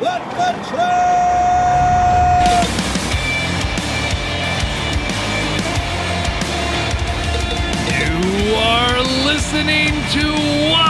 [0.00, 0.22] Let
[0.68, 1.08] train!
[7.98, 10.87] You are listening to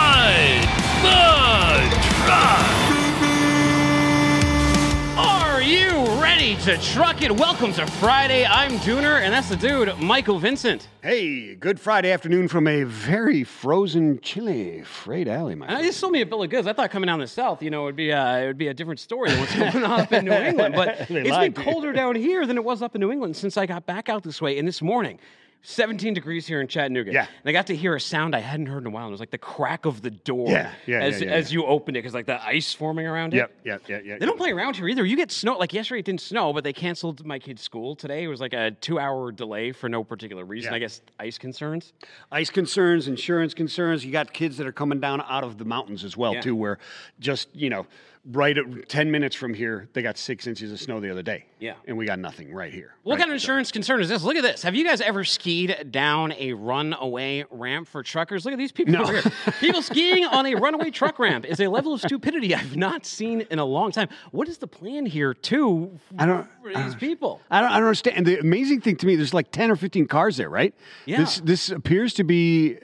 [6.68, 7.32] to truck it?
[7.32, 8.44] Welcome to Friday.
[8.44, 10.86] I'm Dooner, and that's the dude, Michael Vincent.
[11.00, 16.12] Hey, good Friday afternoon from a very frozen chilly freight alley, my I just sold
[16.12, 16.66] me a bill of goods.
[16.66, 18.74] I thought coming down the south, you know, it'd be uh, it would be a
[18.74, 20.74] different story than what's going on up in New England.
[20.74, 21.72] But it's been lied to you.
[21.72, 24.22] colder down here than it was up in New England since I got back out
[24.22, 24.58] this way.
[24.58, 25.18] And this morning,
[25.62, 27.12] 17 degrees here in Chattanooga.
[27.12, 27.26] Yeah.
[27.42, 29.04] And I got to hear a sound I hadn't heard in a while.
[29.04, 31.52] And it was like the crack of the door Yeah, yeah, as, yeah, yeah, as
[31.52, 33.38] you opened it because like the ice forming around it.
[33.38, 34.20] Yep, yep, yep, yep.
[34.20, 35.04] They don't play around here either.
[35.04, 35.58] You get snow.
[35.58, 38.24] Like yesterday, it didn't snow, but they canceled my kid's school today.
[38.24, 40.72] It was like a two-hour delay for no particular reason.
[40.72, 41.92] I guess ice concerns.
[42.30, 44.04] Ice concerns, insurance concerns.
[44.04, 46.78] You got kids that are coming down out of the mountains as well, too, where
[47.18, 47.86] just, you know,
[48.30, 51.46] right at 10 minutes from here, they got six inches of snow the other day.
[51.58, 51.74] Yeah.
[51.86, 52.94] And we got nothing right here.
[53.02, 53.20] What right?
[53.20, 54.22] kind of insurance concern is this?
[54.22, 54.62] Look at this.
[54.62, 58.44] Have you guys ever skied down a runaway ramp for truckers?
[58.44, 59.02] Look at these people No.
[59.02, 59.32] over here.
[59.60, 63.40] People skiing on a runaway truck ramp is a level of stupidity I've not seen
[63.50, 64.08] in a long time.
[64.30, 67.40] What is the plan here, too, I don't- for I these don't- people?
[67.50, 68.18] I don't, I don't understand.
[68.18, 70.74] And the amazing thing to me, there's like 10 or 15 cars there, right?
[71.06, 71.18] Yeah.
[71.18, 72.78] This, this appears to be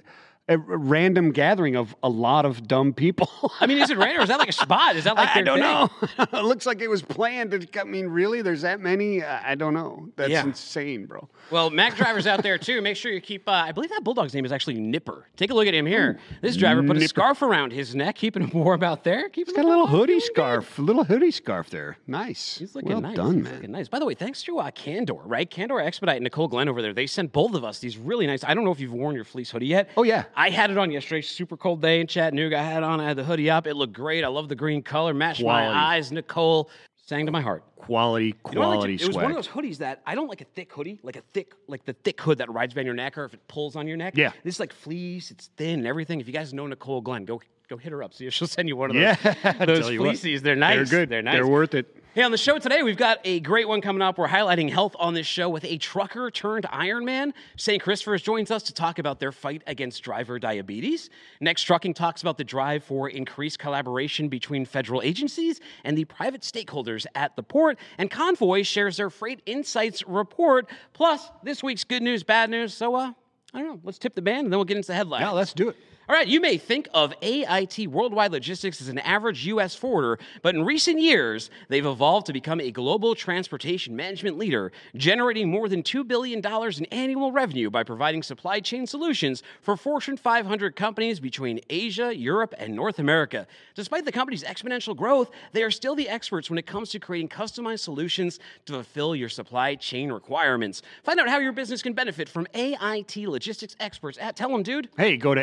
[0.46, 3.30] a random gathering of a lot of dumb people.
[3.60, 4.94] I mean, is it random or is that like a spot?
[4.96, 6.18] Is that like I, I don't thing?
[6.18, 6.38] know.
[6.40, 7.68] it looks like it was planned.
[7.78, 8.42] I mean, really?
[8.42, 9.22] There's that many?
[9.22, 10.08] I I don't know.
[10.16, 10.44] That's Yeah.
[10.44, 11.28] insane, bro.
[11.50, 12.82] Well, Mac drivers out there too.
[12.82, 13.48] Make sure you keep.
[13.48, 15.28] Uh, I believe that bulldog's name is actually Nipper.
[15.36, 16.18] Take a look at him here.
[16.42, 19.28] This driver put a scarf around his neck, keeping him warm out there.
[19.30, 21.96] Keeping He's got a little hoodie scarf, a little hoodie scarf there.
[22.06, 22.58] Nice.
[22.58, 23.16] He's looking well nice.
[23.16, 23.54] done, He's man.
[23.54, 23.88] looking nice.
[23.88, 25.48] By the way, thanks to uh, Candor, right?
[25.50, 26.92] Candor Expedite and Nicole Glenn over there.
[26.92, 28.44] They sent both of us these really nice.
[28.44, 29.88] I don't know if you've worn your fleece hoodie yet.
[29.96, 30.24] Oh, yeah.
[30.36, 31.20] I had it on yesterday.
[31.22, 32.58] Super cold day in Chattanooga.
[32.58, 33.00] I had it on.
[33.00, 33.66] I had the hoodie up.
[33.66, 34.24] It looked great.
[34.24, 35.14] I love the green color.
[35.14, 35.74] Matched Quality.
[35.74, 36.12] my eyes.
[36.12, 36.70] Nicole
[37.06, 37.62] sang to my heart.
[37.76, 40.28] Quality, You know like quality to- it was one of those hoodies that I don't
[40.28, 42.94] like a thick hoodie, like a thick, like the thick hood that rides around your
[42.94, 44.14] neck, or if it pulls on your neck.
[44.16, 44.32] Yeah.
[44.42, 45.30] this is like fleece.
[45.30, 46.18] It's thin and everything.
[46.20, 48.14] If you guys know Nicole Glenn, go go hit her up.
[48.14, 49.34] See if she'll send you one of those.
[49.44, 50.18] yeah, those you what.
[50.22, 50.76] They're nice.
[50.90, 51.08] They're good.
[51.10, 51.34] They're nice.
[51.34, 51.94] They're worth it.
[52.14, 54.18] Hey, on the show today, we've got a great one coming up.
[54.18, 57.32] We're highlighting health on this show with a trucker turned Ironman.
[57.56, 57.82] St.
[57.82, 61.10] Christopher's joins us to talk about their fight against driver diabetes.
[61.40, 66.42] Next, Trucking talks about the drive for increased collaboration between federal agencies and the private
[66.42, 67.80] stakeholders at the port.
[67.98, 70.70] And Convoy shares their Freight Insights report.
[70.92, 72.74] Plus, this week's good news, bad news.
[72.74, 73.10] So, uh,
[73.52, 73.80] I don't know.
[73.82, 75.22] Let's tip the band and then we'll get into the headlines.
[75.22, 75.76] Yeah, let's do it.
[76.06, 79.74] All right, you may think of AIT Worldwide Logistics as an average U.S.
[79.74, 85.50] forwarder, but in recent years, they've evolved to become a global transportation management leader, generating
[85.50, 90.76] more than $2 billion in annual revenue by providing supply chain solutions for Fortune 500
[90.76, 93.46] companies between Asia, Europe, and North America.
[93.74, 97.30] Despite the company's exponential growth, they are still the experts when it comes to creating
[97.30, 100.82] customized solutions to fulfill your supply chain requirements.
[101.02, 104.90] Find out how your business can benefit from AIT Logistics experts at Tell 'em, dude.
[104.98, 105.40] Hey, go to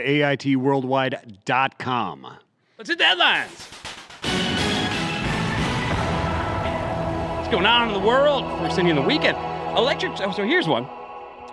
[0.55, 2.27] AITworldwide.com.
[2.77, 3.67] Let's hit the headlines.
[7.37, 9.37] What's going on in the world before we send you in the weekend?
[9.77, 10.13] Electric.
[10.21, 10.87] oh, So here's one.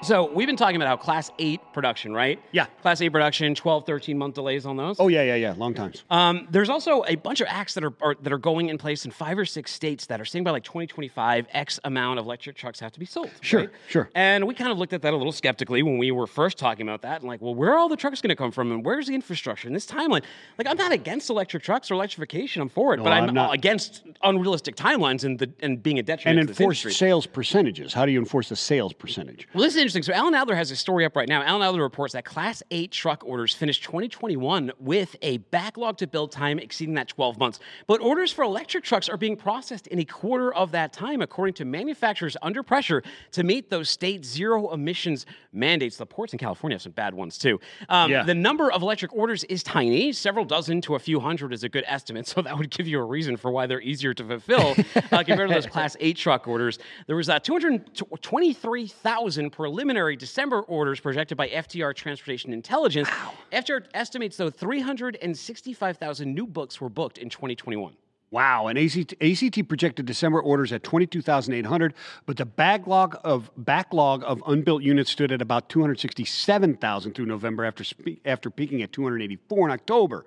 [0.02, 2.40] So we've been talking about how Class 8 production, right?
[2.52, 2.66] Yeah.
[2.82, 4.96] Class 8 production, 12, 13 month delays on those.
[5.00, 5.54] Oh, yeah, yeah, yeah.
[5.56, 6.04] Long times.
[6.08, 9.04] Um, there's also a bunch of acts that are, are that are going in place
[9.04, 12.56] in five or six states that are saying by like 2025, X amount of electric
[12.56, 13.30] trucks have to be sold.
[13.40, 13.70] Sure, right?
[13.88, 14.08] sure.
[14.14, 16.86] And we kind of looked at that a little skeptically when we were first talking
[16.86, 18.84] about that, and like, well, where are all the trucks going to come from, and
[18.84, 20.22] where's the infrastructure in this timeline?
[20.58, 22.62] Like, I'm not against electric trucks or electrification.
[22.62, 23.52] I'm for it, but I'm, I'm not.
[23.52, 27.92] against unrealistic timelines and the and being a detriment And enforced sales percentages.
[27.92, 29.48] How do you enforce the sales percentage?
[29.52, 30.02] Well, this is interesting.
[30.02, 31.42] So Alan Adler has a story up right now.
[31.42, 36.30] Alan Adler reports that Class 8 truck orders finished 2021 with a backlog to build
[36.30, 37.58] time exceeding that 12 months.
[37.86, 41.54] But orders for electric trucks are being processed in a quarter of that time, according
[41.54, 45.96] to manufacturers under pressure to meet those state zero emissions mandates.
[45.96, 47.58] The ports in California have some bad ones too.
[47.88, 48.24] Um, Yeah.
[48.24, 50.12] The number of electric orders is tiny.
[50.12, 52.18] Several dozen to a few hundred is a good estimate.
[52.38, 54.74] So that would give you a reason for why they're easier to fulfill
[55.12, 56.78] uh, compared to those Class 8 truck orders.
[57.06, 63.08] There was uh, 223,000 preliminary December orders projected by FTR Transportation Intelligence.
[63.52, 67.94] FTR estimates, though, 365,000 new books were booked in 2021.
[68.30, 71.94] Wow, and ACT, ACT projected December orders at 22,800,
[72.26, 77.84] but the backlog of backlog of unbuilt units stood at about 267,000 through November after
[78.26, 80.26] after peaking at 284 in October.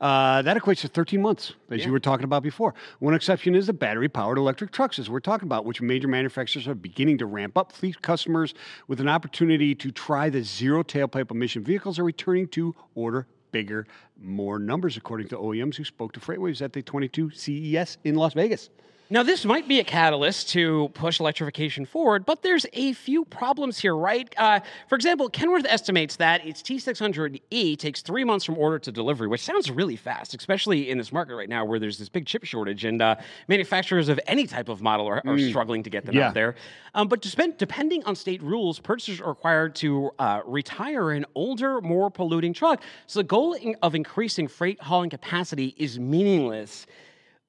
[0.00, 2.72] Uh, that equates to 13 months, as you were talking about before.
[3.00, 6.74] One exception is the battery-powered electric trucks, as we're talking about, which major manufacturers are
[6.74, 7.72] beginning to ramp up.
[7.72, 8.54] Fleet customers
[8.88, 13.86] with an opportunity to try the zero tailpipe emission vehicles are returning to order bigger,
[14.20, 18.34] more numbers, according to OEMs who spoke to FreightWaves at the 22 CES in Las
[18.34, 18.70] Vegas.
[19.12, 23.78] Now, this might be a catalyst to push electrification forward, but there's a few problems
[23.78, 24.34] here, right?
[24.38, 29.28] Uh, for example, Kenworth estimates that its T600E takes three months from order to delivery,
[29.28, 32.44] which sounds really fast, especially in this market right now where there's this big chip
[32.44, 33.16] shortage and uh,
[33.48, 36.28] manufacturers of any type of model are, are struggling to get them Yeah.
[36.28, 36.54] out there.
[36.94, 41.26] Um, but to spend, depending on state rules, purchasers are required to uh, retire an
[41.34, 42.82] older, more polluting truck.
[43.08, 46.86] So the goal in- of increasing freight hauling capacity is meaningless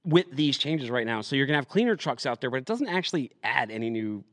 [0.05, 1.21] with these changes right now.
[1.21, 3.89] So you're going to have cleaner trucks out there, but it doesn't actually add any
[3.89, 4.23] new.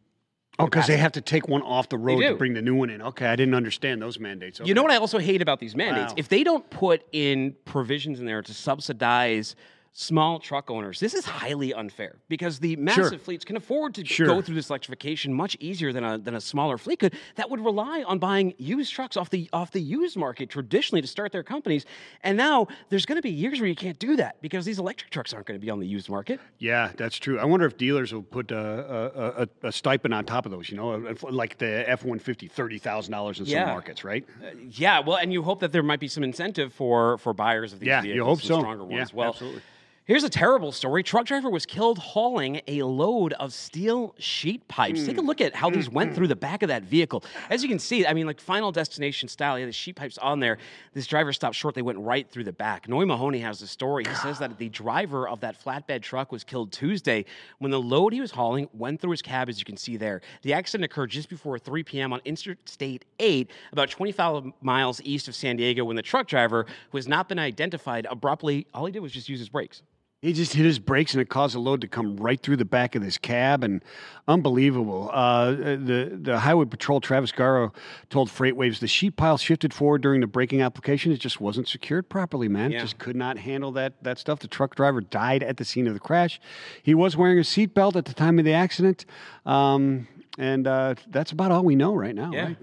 [0.58, 2.90] Oh, because they have to take one off the road to bring the new one
[2.90, 3.00] in.
[3.00, 4.60] Okay, I didn't understand those mandates.
[4.62, 6.12] You know what I also hate about these mandates?
[6.12, 6.16] Wow.
[6.18, 9.54] If they don't put in provisions in there to subsidize
[9.92, 14.26] small truck owners, this is highly unfair because the massive fleets can afford to Sure.
[14.26, 17.58] go through this electrification much easier than a, than a smaller fleet could that would
[17.64, 21.42] rely on buying used trucks off the off the used market traditionally to start their
[21.42, 21.86] companies.
[22.22, 25.10] And now there's going to be years where you can't do that because these electric
[25.10, 26.38] trucks aren't going to be on the used market.
[26.58, 27.38] Yeah, that's true.
[27.40, 30.70] I wonder if dealers will put a, a, a, a stipend on top of those,
[30.70, 30.90] you know,
[31.30, 33.64] like the F 150, $30,000 in Yeah.
[33.64, 34.24] some markets, right?
[34.68, 37.80] Yeah, well, and you hope that there might be some incentive for for buyers of
[37.80, 38.60] these Yeah, you hope so.
[38.60, 39.12] stronger Yeah, ones.
[39.14, 39.62] well, absolutely.
[40.10, 41.04] Here's a terrible story.
[41.04, 45.06] Truck driver was killed hauling a load of steel sheet piles.
[45.06, 47.22] Take a look at how these went through the back of that vehicle.
[47.48, 50.40] As you can see, I mean, like final destination style, yeah, the sheet piles on
[50.40, 50.58] there.
[50.94, 51.76] This driver stopped short.
[51.76, 52.88] They went right through the back.
[52.88, 54.02] Noi Mahoney has the story.
[54.04, 57.24] He says that the driver of that flatbed truck was killed Tuesday
[57.60, 60.22] when the load he was hauling went through his cab, as you can see there.
[60.42, 62.12] The accident occurred just before 3 p.m.
[62.12, 66.98] on Interstate 8, about 25 miles east of San Diego, when the truck driver, who
[66.98, 69.82] has not been identified, abruptly, all he did was just use his brakes.
[70.22, 72.66] He just hit his brakes and it caused the load to come right through the
[72.66, 73.82] back of this cab and
[74.28, 75.10] unbelievable.
[75.14, 77.74] Uh, the the Highway Patrol Travis Garro
[78.10, 81.10] told FreightWaves the sheet pile shifted forward during the braking application.
[81.10, 82.70] It just wasn't secured properly, man.
[82.70, 82.80] Yeah.
[82.80, 84.40] Just could not handle that that stuff.
[84.40, 86.38] The truck driver died at the scene of the crash.
[86.82, 89.06] He was wearing a seatbelt at the time of the accident,
[89.46, 90.06] um,
[90.36, 92.30] and uh, that's about all we know right now.
[92.30, 92.44] Yeah.
[92.44, 92.56] Right?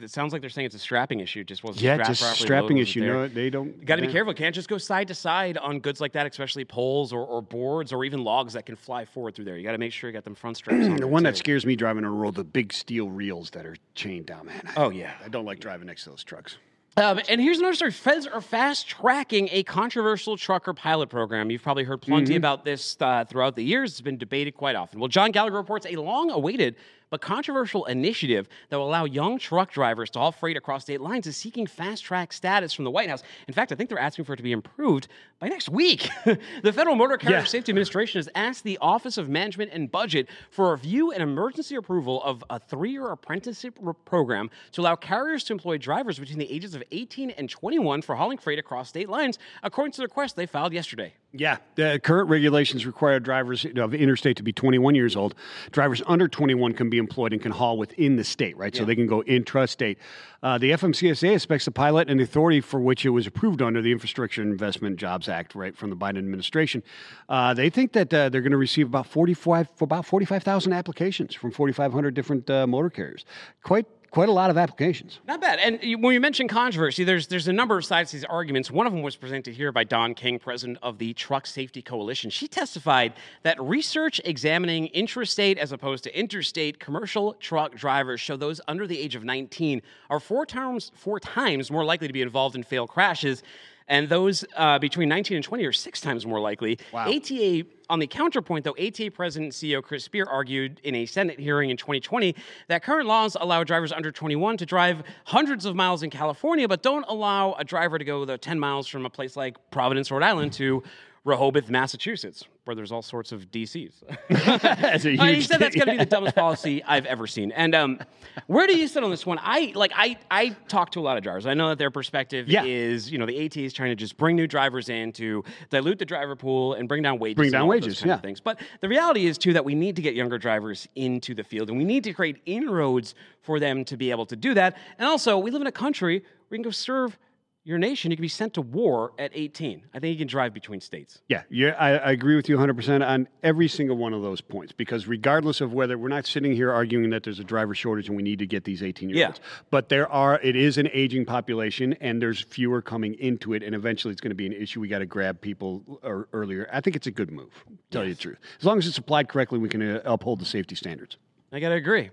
[0.00, 1.40] It sounds like they're saying it's a strapping issue.
[1.40, 3.00] It Just wasn't Yeah, strapped just properly, strapping issue.
[3.06, 3.84] No, they don't.
[3.84, 4.32] Got to be careful.
[4.34, 7.92] Can't just go side to side on goods like that, especially poles or, or boards
[7.92, 9.56] or even logs that can fly forward through there.
[9.56, 10.96] You got to make sure you got them front straps on.
[10.96, 13.76] The one that scares me driving on the road, the big steel reels that are
[13.94, 14.62] chained down, man.
[14.66, 15.12] I- Oh, yeah.
[15.24, 16.56] I don't like driving next to those trucks.
[16.98, 17.90] Um, and here's another story.
[17.90, 21.50] Feds are fast tracking a controversial trucker pilot program.
[21.50, 23.92] You've probably heard plenty about this uh, throughout the years.
[23.92, 25.00] It's been debated quite often.
[25.00, 26.76] Well, John Gallagher reports a long awaited
[27.12, 31.26] but controversial initiative that will allow young truck drivers to haul freight across state lines
[31.26, 33.22] is seeking fast track status from the White House.
[33.46, 36.08] In fact, I think they're asking for it to be improved by next week.
[36.24, 37.44] the Federal Motor Carrier Yeah.
[37.44, 41.74] Safety Administration has asked the Office of Management and Budget for a review and emergency
[41.74, 46.50] approval of a three year apprenticeship program to allow carriers to employ drivers between the
[46.50, 50.36] ages of 18 and 21 for hauling freight across state lines, according to the request
[50.36, 51.12] they filed yesterday.
[51.34, 55.34] Yeah, the current regulations require drivers of interstate to be 21 years old.
[55.70, 58.74] Drivers under 21 can be employed and can haul within the state, right?
[58.74, 59.96] So they can go intrastate.
[60.42, 63.82] Uh, the FMCSA expects the pilot and the authority for which it was approved under
[63.82, 66.82] the Infrastructure Investment Jobs Act, right, from the Biden administration.
[67.28, 71.34] Uh, they think that uh, they're going to receive about 45 for about 45,000 applications
[71.34, 73.24] from 4,500 different uh, motor carriers.
[73.62, 75.18] Quite quite a lot of applications.
[75.26, 75.58] Not bad.
[75.58, 78.70] And when you mention controversy, there's there's a number of sides to these arguments.
[78.70, 82.30] One of them was presented here by Dawn King, president of the Truck Safety Coalition.
[82.30, 88.60] She testified that research examining intrastate as opposed to interstate commercial truck drivers show those
[88.68, 92.54] under the age of 19 are four times four times more likely to be involved
[92.54, 93.42] in fatal crashes.
[93.88, 96.78] And those uh, between 19 and 20 are six times more likely.
[96.92, 97.08] Wow.
[97.08, 101.38] ATA, on the counterpoint, though, ATA President and CEO Chris Spear argued in a Senate
[101.38, 102.34] hearing in 2020
[102.68, 106.82] that current laws allow drivers under 21 to drive hundreds of miles in California, but
[106.82, 110.22] don't allow a driver to go the 10 miles from a place like Providence, Rhode
[110.22, 110.82] Island to
[111.24, 113.92] Rehoboth, Massachusetts, where there's all sorts of DCs.
[114.08, 114.98] Uh,
[115.28, 117.52] he said that's going to be the dumbest policy I've ever seen.
[117.52, 118.00] And um,
[118.48, 119.38] where do you sit on this one?
[119.40, 121.46] I like I I talk to a lot of drivers.
[121.46, 122.64] I know that their perspective Yeah.
[122.64, 126.00] is you know the AT is trying to just bring new drivers in to dilute
[126.00, 127.36] the driver pool and bring down wages.
[127.36, 128.16] Bring and down wages, yeah.
[128.16, 128.40] things.
[128.40, 131.68] But the reality is too that we need to get younger drivers into the field,
[131.68, 134.76] and we need to create inroads for them to be able to do that.
[134.98, 137.16] And also, we live in a country where you can go serve
[137.64, 138.10] your nation.
[138.10, 139.82] You can be sent to war at 18.
[139.94, 141.20] I think you can drive between states.
[141.28, 144.72] Yeah, yeah, I, I agree with you 100% on every single one of those points
[144.72, 148.16] because regardless of whether we're not sitting here arguing that there's a driver shortage and
[148.16, 149.40] we need to get these 18 year olds,
[149.70, 153.74] but there are, it is an aging population and there's fewer coming into it, and
[153.74, 154.80] eventually it's going to be an issue.
[154.80, 156.68] We got to grab people ear- earlier.
[156.72, 158.38] I think it's a good move, to tell you the truth.
[158.58, 161.16] As long as it's applied correctly, we can uh, uphold the safety standards.
[161.52, 162.10] I got to agree.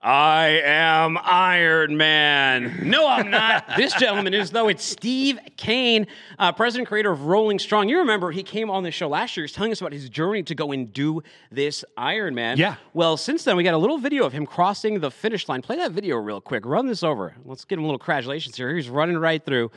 [0.00, 2.88] I am Iron Man.
[2.88, 3.64] No, I'm not.
[3.76, 4.68] this gentleman is, though.
[4.68, 6.06] It's Steve Kane,
[6.38, 7.88] uh, president creator of Rolling Strong.
[7.88, 9.44] You remember he came on the show last year.
[9.44, 12.58] He's telling us about his journey to go and do this Iron Man.
[12.58, 12.76] Yeah.
[12.94, 15.62] Well, since then, we got a little video of him crossing the finish line.
[15.62, 16.64] Play that video real quick.
[16.64, 17.34] Run this over.
[17.44, 18.72] Let's give him a little congratulations here.
[18.76, 19.72] He's running right through,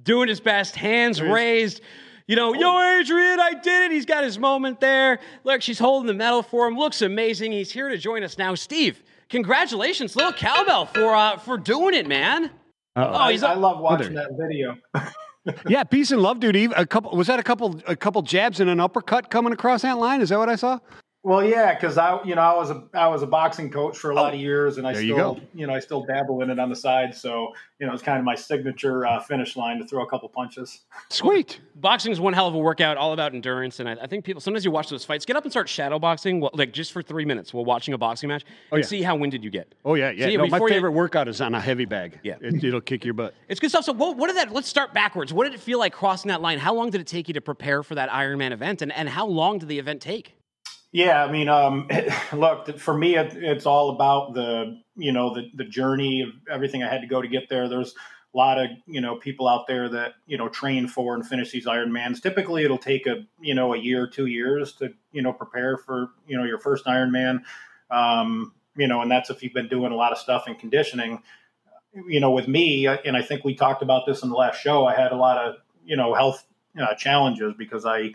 [0.00, 1.80] doing his best, hands raised
[2.28, 3.90] you know, yo, Adrian, I did it.
[3.90, 5.18] He's got his moment there.
[5.44, 6.76] Look, she's holding the medal for him.
[6.76, 7.52] Looks amazing.
[7.52, 8.54] He's here to join us now.
[8.54, 12.50] Steve, congratulations, little cowbell for uh, for doing it, man.
[12.96, 13.12] Uh-oh.
[13.14, 14.76] Oh, he's I, a- I love watching that video.
[15.66, 16.56] Yeah, peace and love, dude.
[16.56, 19.80] Even A couple was that a couple a couple jabs and an uppercut coming across
[19.80, 20.20] that line?
[20.20, 20.78] Is that what I saw?
[21.24, 24.10] Well, yeah, because I, you know, I was a I was a boxing coach for
[24.10, 25.40] a lot of years, and I There you still, go.
[25.52, 27.12] you, know, I still dabble in it on the side.
[27.12, 30.28] So, you know, it's kind of my signature uh, finish line to throw a couple
[30.28, 30.82] punches.
[31.10, 31.60] Sweet.
[31.74, 33.80] Boxing is one hell of a workout, all about endurance.
[33.80, 35.98] And I, I think people sometimes you watch those fights, get up and start shadow
[35.98, 38.86] boxing, well, like just for three minutes while watching a boxing match, and yeah.
[38.86, 39.74] see how winded you get.
[39.84, 40.26] Oh yeah, yeah.
[40.26, 42.20] See, no, my before you- favorite workout is on a heavy bag.
[42.22, 42.36] Yeah.
[42.40, 43.34] it, it'll kick your butt.
[43.48, 43.84] It's good stuff.
[43.84, 44.52] So, what, what did that?
[44.52, 45.32] Let's start backwards.
[45.32, 46.58] What did it feel like crossing that line?
[46.58, 49.26] How long did it take you to prepare for that Ironman event, and, and how
[49.26, 50.37] long did the event take?
[50.92, 51.88] Yeah, I mean, um,
[52.32, 56.82] look, for me, it, it's all about the, you know, the the journey of everything
[56.82, 57.68] I had to go to get there.
[57.68, 57.94] There's
[58.34, 61.50] a lot of, you know, people out there that, you know, train for and finish
[61.50, 62.22] these Ironmans.
[62.22, 66.08] Typically, it'll take a, you know, a year, two years to, you know, prepare for,
[66.26, 67.40] you know, your first Ironman.
[67.90, 71.22] Um, you know, and that's if you've been doing a lot of stuff in conditioning.
[72.06, 74.86] You know, with me, and I think we talked about this in the last show.
[74.86, 76.46] I had a lot of, you know, health
[76.80, 78.12] uh, challenges because I,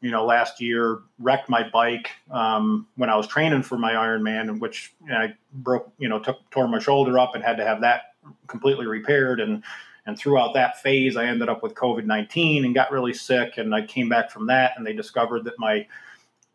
[0.00, 4.60] you know, last year wrecked my bike um, when I was training for my Ironman,
[4.60, 8.14] which I broke, you know, took tore my shoulder up and had to have that
[8.46, 9.40] completely repaired.
[9.40, 9.62] And
[10.06, 13.58] and throughout that phase, I ended up with COVID nineteen and got really sick.
[13.58, 15.86] And I came back from that, and they discovered that my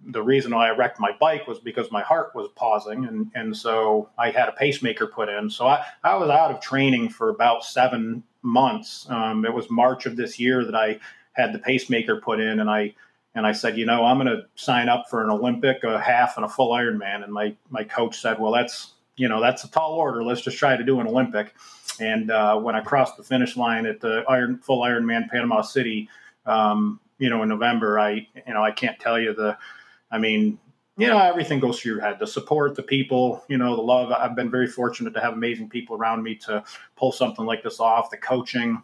[0.07, 3.55] the reason why I wrecked my bike was because my heart was pausing, and and
[3.55, 5.49] so I had a pacemaker put in.
[5.49, 9.07] So I I was out of training for about seven months.
[9.09, 10.99] Um, it was March of this year that I
[11.33, 12.93] had the pacemaker put in, and I
[13.33, 16.35] and I said, you know, I'm going to sign up for an Olympic, a half,
[16.35, 17.23] and a full Ironman.
[17.23, 20.23] And my my coach said, well, that's you know that's a tall order.
[20.23, 21.53] Let's just try to do an Olympic.
[21.99, 26.09] And uh, when I crossed the finish line at the Iron full Ironman Panama City,
[26.45, 29.57] um, you know, in November, I you know I can't tell you the,
[30.11, 30.59] I mean.
[30.97, 32.19] You know, everything goes through your head.
[32.19, 34.11] The support, the people, you know, the love.
[34.11, 36.63] I've been very fortunate to have amazing people around me to
[36.95, 38.11] pull something like this off.
[38.11, 38.83] The coaching,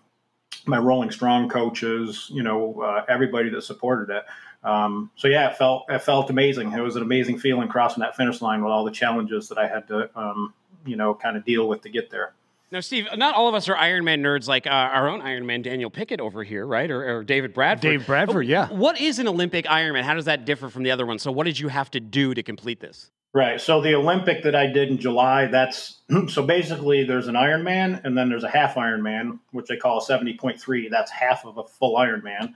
[0.66, 4.26] my Rolling Strong coaches, you know, uh, everybody that supported it.
[4.64, 6.74] Um, so yeah, it felt it felt amazing.
[6.74, 9.68] It was an amazing feeling crossing that finish line with all the challenges that I
[9.68, 10.54] had to, um,
[10.86, 12.34] you know, kind of deal with to get there.
[12.70, 15.90] Now, Steve, not all of us are Ironman nerds like uh, our own Ironman Daniel
[15.90, 16.92] Pickett over here, right?
[16.92, 17.90] Or, or David Bradford.
[17.90, 18.68] Dave Bradford, yeah.
[18.68, 20.04] What is an Olympic Ironman?
[20.04, 21.18] How does that differ from the other one?
[21.18, 23.10] So, what did you have to do to complete this?
[23.34, 23.60] Right.
[23.60, 28.18] So the Olympic that I did in July, that's so basically there's an Ironman and
[28.18, 30.90] then there's a half Ironman, which they call a 70.3.
[30.90, 32.54] That's half of a full Ironman.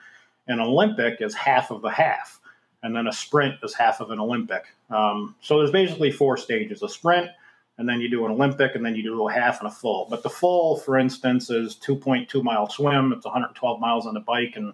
[0.48, 2.40] An Olympic is half of a half.
[2.84, 4.64] And then a sprint is half of an Olympic.
[4.90, 7.30] Um, so there's basically four stages a sprint,
[7.78, 10.08] and then you do an Olympic, and then you do a half and a full.
[10.10, 14.54] But the full, for instance, is 2.2 mile swim, it's 112 miles on the bike,
[14.56, 14.74] and,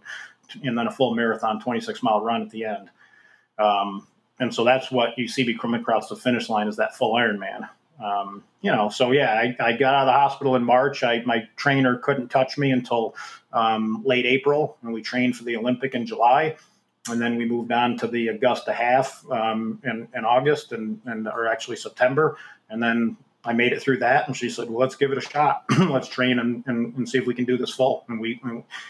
[0.63, 2.89] and then a full marathon, 26 mile run at the end.
[3.59, 4.07] Um,
[4.39, 7.13] and so that's what you see me coming across the finish line is that full
[7.13, 7.67] Ironman.
[8.03, 11.03] Um, you know, so yeah, I, I got out of the hospital in March.
[11.03, 13.15] I, my trainer couldn't touch me until
[13.53, 16.55] um, late April, and we trained for the Olympic in July,
[17.09, 21.27] and then we moved on to the Augusta half um, in, in August, and, and
[21.27, 22.37] or actually September,
[22.69, 23.17] and then
[23.47, 25.63] I made it through that, and she said, "Well, let's give it a shot.
[25.79, 28.39] let's train and, and, and see if we can do this full." And we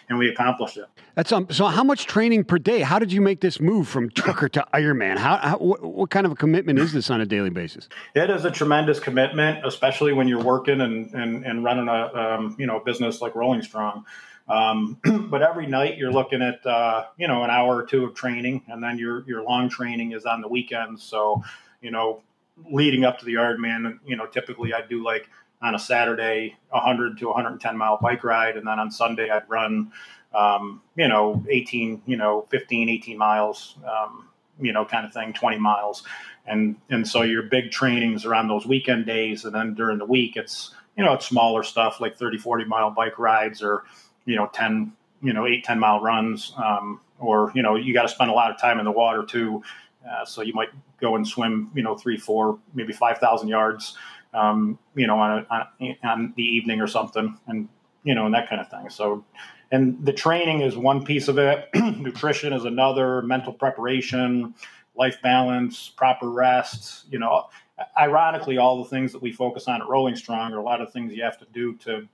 [0.09, 0.85] and we accomplished it.
[1.15, 1.47] That's um.
[1.51, 2.81] So, how much training per day?
[2.81, 5.17] How did you make this move from trucker to Ironman?
[5.17, 7.87] How, how what, what kind of a commitment is this on a daily basis?
[8.15, 12.55] It is a tremendous commitment, especially when you're working and, and, and running a um,
[12.57, 14.05] you know business like Rolling Strong.
[14.49, 14.97] Um,
[15.29, 18.63] but every night you're looking at uh, you know an hour or two of training,
[18.67, 21.03] and then your your long training is on the weekends.
[21.03, 21.43] So
[21.81, 22.21] you know,
[22.71, 25.29] leading up to the Ironman, you know, typically I do like
[25.61, 29.91] on a Saturday 100 to 110 mile bike ride, and then on Sunday I'd run
[30.35, 34.27] um, you know 18 you know 15 18 miles um,
[34.59, 36.03] you know kind of thing 20 miles.
[36.45, 40.05] And and so your big trainings are on those weekend days and then during the
[40.05, 43.83] week it's you know it's smaller stuff like 30 40 mile bike rides or
[44.25, 48.03] you know 10 you know 8 10 mile runs um, or you know you got
[48.03, 49.61] to spend a lot of time in the water too
[50.09, 53.97] uh, so you might go and swim you know three four maybe 5000 yards
[54.33, 55.47] um, you know on, a,
[55.81, 57.67] on on the evening or something and
[58.03, 58.89] you know and that kind of thing.
[58.89, 59.23] So
[59.71, 61.69] and the training is one piece of it.
[61.75, 63.21] Nutrition is another.
[63.21, 64.53] Mental preparation
[64.95, 67.45] life balance proper rest you know.
[67.99, 70.91] Ironically, all the things that we focus on at Rolling Strong are a lot of
[70.91, 72.07] things you have to do to,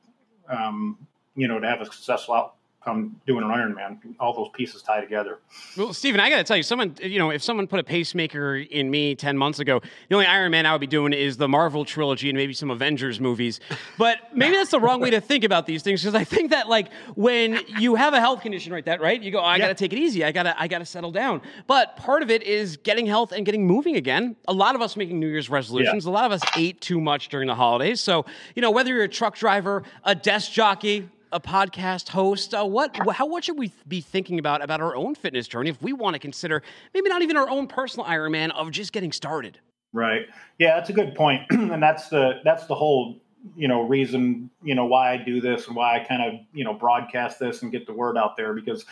[0.50, 0.98] um,
[1.36, 3.98] you know, to have a successful out, come doing an Ironman.
[4.20, 5.40] All those pieces tie together.
[5.78, 8.58] Well, Stephen, I got to tell you, someone, you know, if someone put a pacemaker
[8.58, 11.86] in me 10 months ago, the only Ironman I would be doing is the Marvel
[11.86, 13.60] trilogy and maybe some Avengers movies.
[13.98, 16.68] But maybe that's the wrong way to think about these things because I think that,
[16.68, 19.70] like, when you have a health condition like that, right, you go, oh, I got
[19.70, 20.24] to take it easy.
[20.24, 21.42] I got to, I got to settle down.
[21.68, 24.36] But part of it is getting health and getting moving again.
[24.48, 26.12] A lot of us making New Year's resolutions, yeah.
[26.12, 28.02] a lot of us ate too much during the holidays.
[28.02, 28.26] So,
[28.56, 32.96] you know, whether you're a truck driver, a desk jockey, a podcast host, uh, what
[33.12, 36.14] how what should we be thinking about about our own fitness journey if we want
[36.14, 36.62] to consider
[36.94, 39.60] maybe not even our own personal Ironman of just getting started?
[39.92, 40.28] Right.
[40.60, 43.20] Yeah, that's a good point, and that's the that's the whole
[43.58, 46.64] you know reason you know why I do this and why I kind of you
[46.64, 48.86] know broadcast this and get the word out there because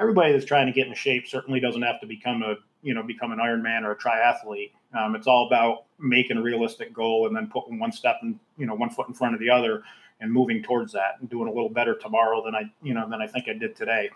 [0.00, 3.02] everybody that's trying to get in shape certainly doesn't have to become a you know
[3.02, 4.72] become an Ironman or a triathlete.
[4.98, 8.66] Um, it's all about making a realistic goal and then putting one step and you
[8.66, 9.82] know one foot in front of the other
[10.22, 13.20] and moving towards that and doing a little better tomorrow than I, you know, than
[13.20, 14.10] I think I did today.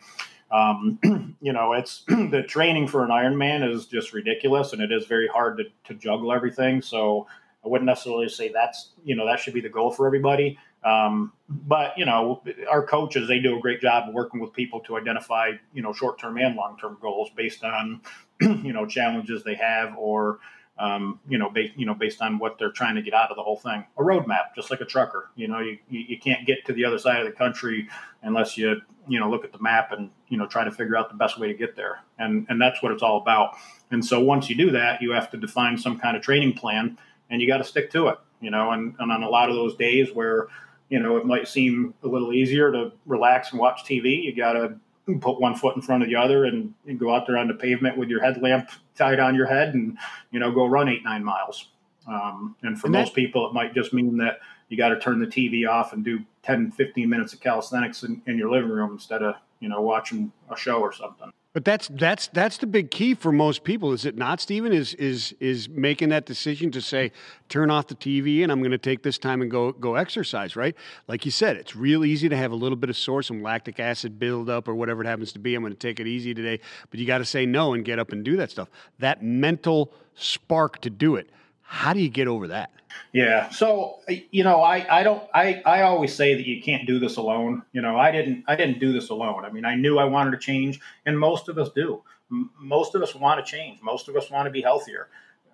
[0.50, 5.06] Um, you know, it's the training for an Ironman is just ridiculous, and it is
[5.06, 6.80] very hard to, to juggle everything.
[6.80, 7.26] So
[7.64, 10.58] I wouldn't necessarily say that's, you know, that should be the goal for everybody.
[10.84, 14.80] Um, but you know, our coaches they do a great job of working with people
[14.80, 18.02] to identify, you know, short term and long term goals based on,
[18.40, 20.38] you know, challenges they have or
[20.78, 23.36] um, you know, based you know, based on what they're trying to get out of
[23.36, 23.84] the whole thing.
[23.98, 25.30] A roadmap, just like a trucker.
[25.34, 27.88] You know, you, you can't get to the other side of the country
[28.22, 31.08] unless you you know look at the map and you know try to figure out
[31.08, 32.00] the best way to get there.
[32.18, 33.56] And and that's what it's all about.
[33.90, 36.98] And so once you do that, you have to define some kind of training plan,
[37.30, 38.18] and you got to stick to it.
[38.40, 40.48] You know, and, and on a lot of those days where
[40.90, 44.52] you know it might seem a little easier to relax and watch TV, you got
[44.52, 44.76] to
[45.20, 47.54] put one foot in front of the other and, and, go out there on the
[47.54, 49.96] pavement with your headlamp tied on your head and
[50.30, 51.68] you know go run eight nine miles.
[52.08, 55.18] Um, and for and most people it might just mean that you got to turn
[55.18, 58.92] the tv off and do 10 15 minutes of calisthenics in, in your living room
[58.92, 62.90] instead of you know watching a show or something but that's that's that's the big
[62.90, 64.74] key for most people, is it not, Stephen?
[64.74, 67.12] Is is is making that decision to say,
[67.48, 70.54] turn off the TV and I'm going to take this time and go go exercise,
[70.54, 70.76] right?
[71.08, 73.80] Like you said, it's real easy to have a little bit of sore, some lactic
[73.80, 75.54] acid buildup or whatever it happens to be.
[75.54, 77.98] I'm going to take it easy today, but you got to say no and get
[77.98, 78.68] up and do that stuff.
[78.98, 81.30] That mental spark to do it.
[81.66, 82.70] How do you get over that?
[83.12, 83.50] Yeah.
[83.50, 84.00] So,
[84.30, 87.62] you know, I, I don't, I, I always say that you can't do this alone.
[87.72, 89.44] You know, I didn't, I didn't do this alone.
[89.44, 92.02] I mean, I knew I wanted to change and most of us do.
[92.30, 93.82] M- most of us want to change.
[93.82, 95.08] Most of us want to be healthier.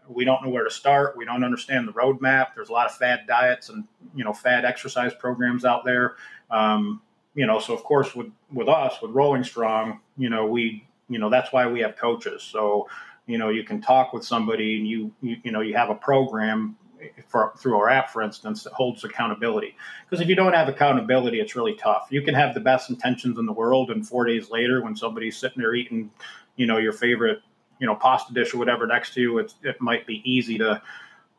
[0.08, 1.16] We don't know where to start.
[1.16, 2.48] We don't understand the roadmap.
[2.54, 6.16] There's a lot of fad diets and, you know, fad exercise programs out there.
[6.50, 7.00] Um,
[7.34, 11.18] you know, so of course with, with us, with Rolling Strong, you know, we, you
[11.18, 12.42] know, that's why we have coaches.
[12.42, 12.88] So,
[13.26, 15.94] you know, you can talk with somebody and you, you, you know, you have a
[15.94, 16.76] program
[17.28, 19.76] for, through our app, for instance, that holds accountability.
[20.04, 22.08] Because if you don't have accountability, it's really tough.
[22.10, 25.36] You can have the best intentions in the world, and four days later, when somebody's
[25.36, 26.10] sitting there eating,
[26.56, 27.40] you know, your favorite,
[27.80, 30.80] you know, pasta dish or whatever next to you, it's, it might be easy to,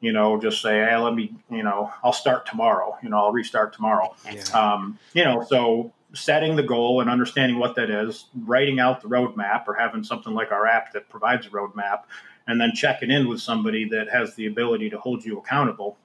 [0.02, 2.98] you know, just say, hey, let me, you know, I'll start tomorrow.
[3.02, 4.14] You know, I'll restart tomorrow.
[4.30, 4.44] Yeah.
[4.54, 9.08] Um, you know, so setting the goal and understanding what that is, writing out the
[9.08, 12.04] roadmap, or having something like our app that provides a roadmap
[12.48, 15.98] and then checking in with somebody that has the ability to hold you accountable.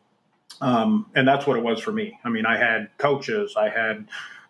[0.60, 2.18] Um, and that's what it was for me.
[2.24, 4.08] I mean, I had coaches, I had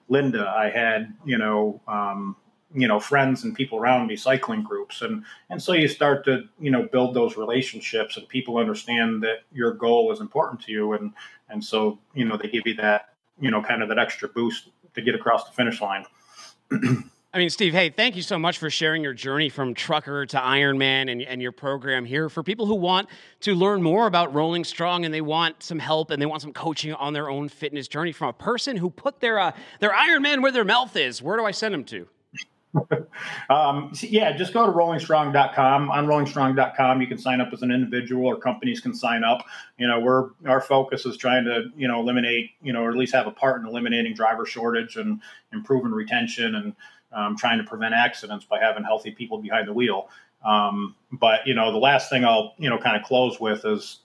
[0.08, 2.36] Linda, I had you know, um,
[2.74, 6.44] you know, friends and people around me, cycling groups, and and so you start to
[6.58, 10.92] you know build those relationships, and people understand that your goal is important to you,
[10.94, 11.12] and
[11.50, 14.68] and so you know they give you that you know kind of that extra boost
[14.94, 16.04] to get across the finish line.
[17.30, 20.38] I mean, Steve, hey, thank you so much for sharing your journey from trucker to
[20.38, 22.30] Ironman and, and your program here.
[22.30, 23.08] For people who want
[23.40, 26.54] to learn more about Rolling Strong and they want some help and they want some
[26.54, 30.40] coaching on their own fitness journey from a person who put their uh, their Ironman
[30.40, 32.08] where their mouth is, where do I send them to?
[33.50, 35.90] Um, yeah, just go to rollingstrong.com.
[35.90, 39.44] On rollingstrong.com, you can sign up as an individual or companies can sign up.
[39.78, 42.96] You know, we're our focus is trying to, you know, eliminate, you know, or at
[42.96, 45.20] least have a part in eliminating driver shortage and
[45.52, 46.74] improving retention and
[47.12, 50.08] um, trying to prevent accidents by having healthy people behind the wheel.
[50.44, 54.00] Um, but you know, the last thing I'll you know kind of close with is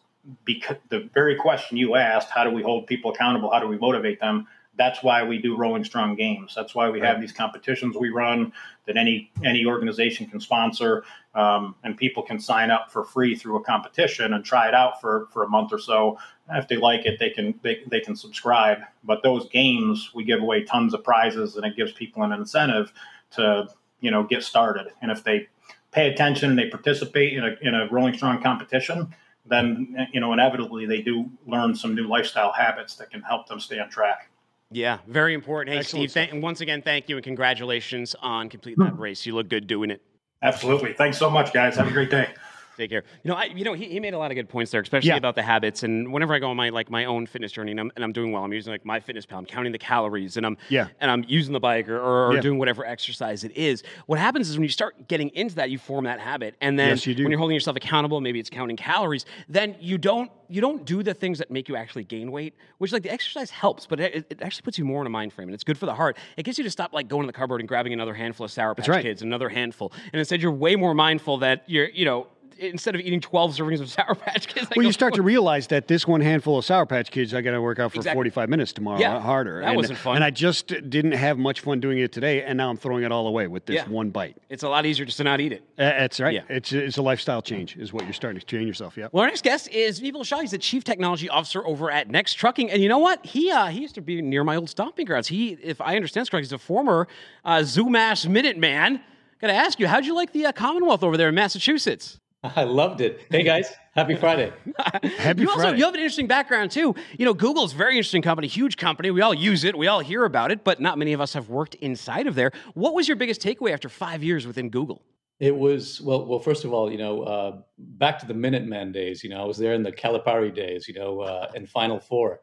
[0.45, 3.51] because the very question you asked: How do we hold people accountable?
[3.51, 4.47] How do we motivate them?
[4.75, 6.53] That's why we do Rolling Strong games.
[6.55, 8.51] That's why we have these competitions we run
[8.85, 11.03] that any any organization can sponsor,
[11.35, 14.99] um, and people can sign up for free through a competition and try it out
[14.99, 16.17] for for a month or so.
[16.51, 18.79] If they like it, they can they, they can subscribe.
[19.03, 22.91] But those games, we give away tons of prizes, and it gives people an incentive
[23.31, 23.67] to
[23.99, 24.87] you know get started.
[25.01, 25.47] And if they
[25.91, 29.13] pay attention and they participate in a in a Rolling Strong competition,
[29.45, 33.59] then you know inevitably they do learn some new lifestyle habits that can help them
[33.59, 34.29] stay on track.
[34.73, 35.73] Yeah, very important.
[35.73, 38.89] Hey, Excellent Steve, th- once again, thank you and congratulations on completing hmm.
[38.91, 39.25] that race.
[39.25, 40.01] You look good doing it.
[40.41, 40.93] Absolutely.
[40.93, 41.77] Thanks so much, guys.
[41.77, 42.29] Have a great day.
[42.77, 43.03] Take care.
[43.23, 45.09] You know, I, you know, he, he made a lot of good points there, especially
[45.09, 45.17] Yeah.
[45.17, 45.83] about the habits.
[45.83, 48.11] And whenever I go on my like my own fitness journey and I'm, and I'm
[48.11, 50.87] doing well, I'm using like MyFitnessPal, I'm counting the calories, and I'm Yeah.
[50.99, 52.41] and I'm using the bike or, or, or Yeah.
[52.41, 53.83] doing whatever exercise it is.
[54.07, 56.89] What happens is when you start getting into that, you form that habit, and then
[56.89, 59.25] Yes, you when you're holding yourself accountable, maybe it's counting calories.
[59.47, 62.91] Then you don't you don't do the things that make you actually gain weight, which
[62.91, 65.47] like the exercise helps, but it, it actually puts you more in a mind frame,
[65.47, 66.15] and it's good for the heart.
[66.37, 68.51] It gets you to stop like going to the cupboard and grabbing another handful of
[68.51, 69.01] Sour Patch right.
[69.03, 72.27] Kids, another handful, and instead you're way more mindful that you're you know
[72.59, 75.21] instead of eating 12 servings of Sour Patch Kids, I Well, go, you start to
[75.21, 77.97] realize that this one handful of Sour Patch Kids, I got to work out for
[77.97, 78.15] Exactly.
[78.17, 79.61] 45 minutes tomorrow Yeah, harder.
[79.61, 80.15] that and, wasn't fun.
[80.15, 83.11] And I just didn't have much fun doing it today, and now I'm throwing it
[83.11, 83.87] all away with this Yeah.
[83.87, 84.37] one bite.
[84.49, 85.61] it's a lot easier just to not eat it.
[85.77, 86.33] Uh, That's right.
[86.33, 86.41] Yeah.
[86.49, 88.97] It's, it's a lifestyle change, is what you're starting to train yourself.
[88.97, 89.07] Yeah.
[89.11, 90.39] Well, our next guest is Vipul Shah.
[90.39, 93.25] He's the chief technology officer over at Next Trucking, and you know what?
[93.25, 95.27] He uh, he used to be near my old stomping grounds.
[95.27, 97.07] He, if I understand correctly, he's a former
[97.43, 99.01] uh, ZooMass Minuteman.
[99.41, 102.19] Got to ask you, how'd you like the uh, Commonwealth over there in Massachusetts?
[102.55, 103.21] I loved it.
[103.29, 104.51] Hey guys, happy Friday.
[105.17, 105.77] Happy you also Friday.
[105.77, 106.93] you have an interesting background too.
[107.17, 109.11] You know, Google's a very interesting company, huge company.
[109.11, 111.47] We all use it, we all hear about it, but not many of us have
[111.47, 112.51] worked inside of there.
[112.73, 115.01] What was your biggest takeaway after five years within Google?
[115.39, 116.25] It was well.
[116.25, 119.23] Well, first of all, you know, uh, back to the Minuteman days.
[119.23, 120.87] You know, I was there in the Calipari days.
[120.87, 122.41] You know, uh, and Final Four.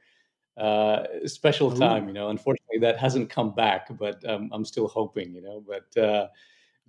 [0.57, 2.09] Uh, special time.
[2.09, 5.33] You know, unfortunately, that hasn't come back, but um, I'm still hoping.
[5.35, 6.29] You know, but uh,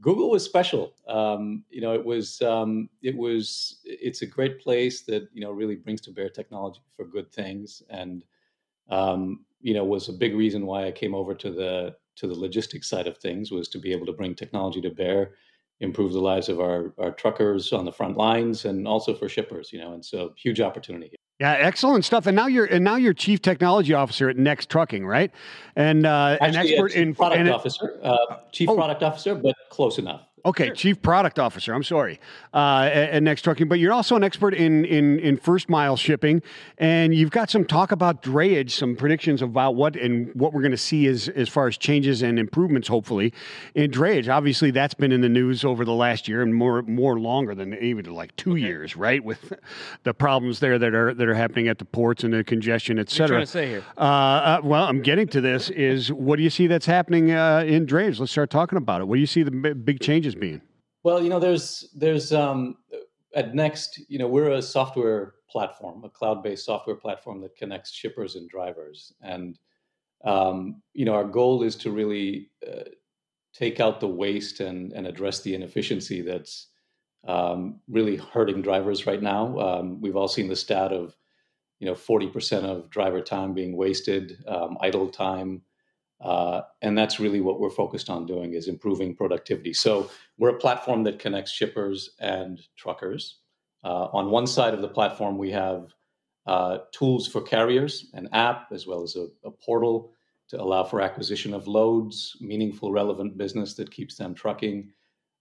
[0.02, 0.94] Google was special.
[1.08, 2.42] Um, you know, it was.
[2.42, 3.80] Um, it was.
[3.86, 7.84] It's a great place that you know really brings to bear technology for good things,
[7.90, 8.26] and
[8.90, 12.36] um, you know was a big reason why I came over to the to the
[12.36, 15.32] logistics side of things was to be able to bring technology to bear
[15.82, 19.74] improve the lives of our, our truckers on the front lines and also for shippers,
[19.74, 21.16] you know, and so huge opportunity here.
[21.40, 22.28] Yeah, excellent stuff.
[22.28, 25.32] And now you're and now you're chief technology officer at Next Trucking, right?
[25.76, 28.76] And uh, an expert in product and- officer, uh, chief Oh.
[28.76, 30.31] product officer, but close enough.
[30.44, 31.74] Okay, chief product officer.
[31.74, 32.20] I'm sorry,
[32.54, 36.42] uh, at, Next Trucking, but you're also an expert in, in in first mile shipping,
[36.80, 40.72] and you've got some talk about drayage, some predictions about what and what we're going
[40.72, 43.34] to see as as far as changes and improvements, hopefully,
[43.76, 44.28] in drayage.
[44.34, 47.76] Obviously, that's been in the news over the last year and more more longer than
[47.76, 49.24] even like two years, right?
[49.24, 49.54] With
[50.04, 53.02] the problems there that are that are happening at the ports and the congestion, et
[53.02, 53.28] What are you cetera.
[53.28, 53.84] trying to say here?
[53.98, 55.70] Uh, uh, well, I'm getting to this.
[55.70, 58.20] Is what do you see that's happening uh, in drayage?
[58.20, 59.08] Let's start talking about it.
[59.08, 60.62] What do you see the big changes being?
[61.04, 62.78] Well, you know, there's there's um,
[63.36, 68.36] at Next, you know, we're a software platform, a cloud-based software platform that connects shippers
[68.36, 69.58] and drivers, and
[70.24, 72.84] um, you know, our goal is to really uh,
[73.54, 76.68] take out the waste and and address the inefficiency that's
[77.28, 79.58] um, really hurting drivers right now.
[79.60, 81.16] Um, we've all seen the stat of
[81.80, 85.62] you know 40% of driver time being wasted, um, idle time.
[86.22, 89.74] Uh, and that's really what we're focused on doing is improving productivity.
[89.74, 93.40] So we're a platform that connects shippers and truckers.
[93.84, 95.94] Uh, on one side of the platform, we have
[96.46, 100.12] uh, tools for carriers, an app, as well as a, a portal
[100.50, 104.92] to allow for acquisition of loads, meaningful, relevant business that keeps them trucking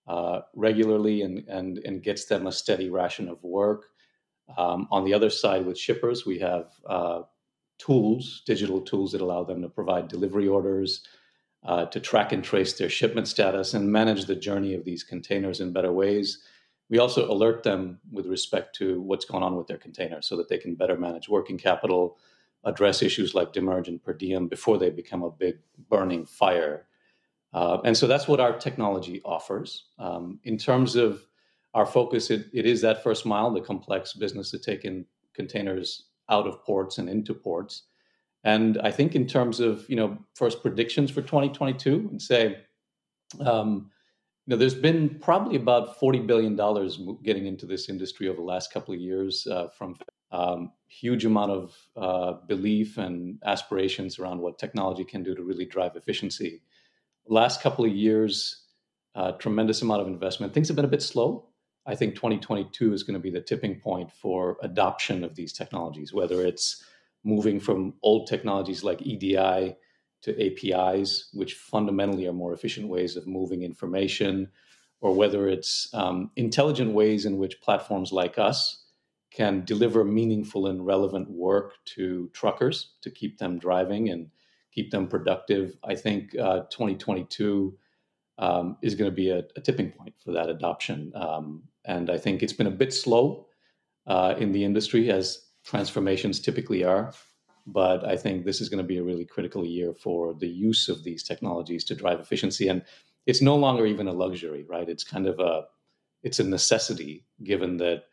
[0.06, 3.86] uh, regularly and, and, and gets them a steady ration of work.
[4.56, 7.22] Um, on the other side, with shippers, we have uh,
[7.80, 11.02] tools, digital tools that allow them to provide delivery orders,
[11.64, 15.60] uh, to track and trace their shipment status, and manage the journey of these containers
[15.60, 16.42] in better ways.
[16.90, 20.48] We also alert them with respect to what's going on with their container so that
[20.48, 22.18] they can better manage working capital,
[22.64, 26.86] address issues like demurrage and per diem before they become a big burning fire.
[27.54, 29.86] Uh, and so that's what our technology offers.
[29.98, 31.24] Um, in terms of
[31.74, 36.46] our focus, it, it is that first mile, the complex business of taking containers out
[36.46, 37.82] of ports and into ports.
[38.44, 42.58] And I think in terms of you know first predictions for 2022, and say,
[43.40, 43.90] um,
[44.46, 48.42] you know, there's been probably about 40 billion dollars getting into this industry over the
[48.42, 49.96] last couple of years uh, from
[50.32, 55.66] um, huge amount of uh, belief and aspirations around what technology can do to really
[55.66, 56.62] drive efficiency.
[57.26, 58.64] Last couple of years,
[59.14, 60.54] uh, tremendous amount of investment.
[60.54, 61.49] Things have been a bit slow.
[61.90, 66.12] I think 2022 is going to be the tipping point for adoption of these technologies,
[66.12, 66.84] whether it's
[67.24, 69.74] moving from old technologies like EDI
[70.22, 74.50] to APIs, which fundamentally are more efficient ways of moving information,
[75.00, 78.84] or whether it's um, intelligent ways in which platforms like us
[79.32, 84.28] can deliver meaningful and relevant work to truckers to keep them driving and
[84.72, 85.76] keep them productive.
[85.82, 87.76] I think uh, 2022
[88.38, 91.12] um, is going to be a, a, tipping point for that adoption.
[91.14, 93.46] Um, and I think it's been a bit slow.
[94.06, 97.14] uh, in the industry, as transformations typically are.
[97.66, 100.88] But I think this is going to be a really critical year for the use
[100.88, 102.68] of these technologies to drive efficiency.
[102.68, 102.82] And
[103.26, 104.88] it's no longer even a luxury, right?
[104.88, 105.64] It's kind of a
[106.22, 108.04] it's a necessity given that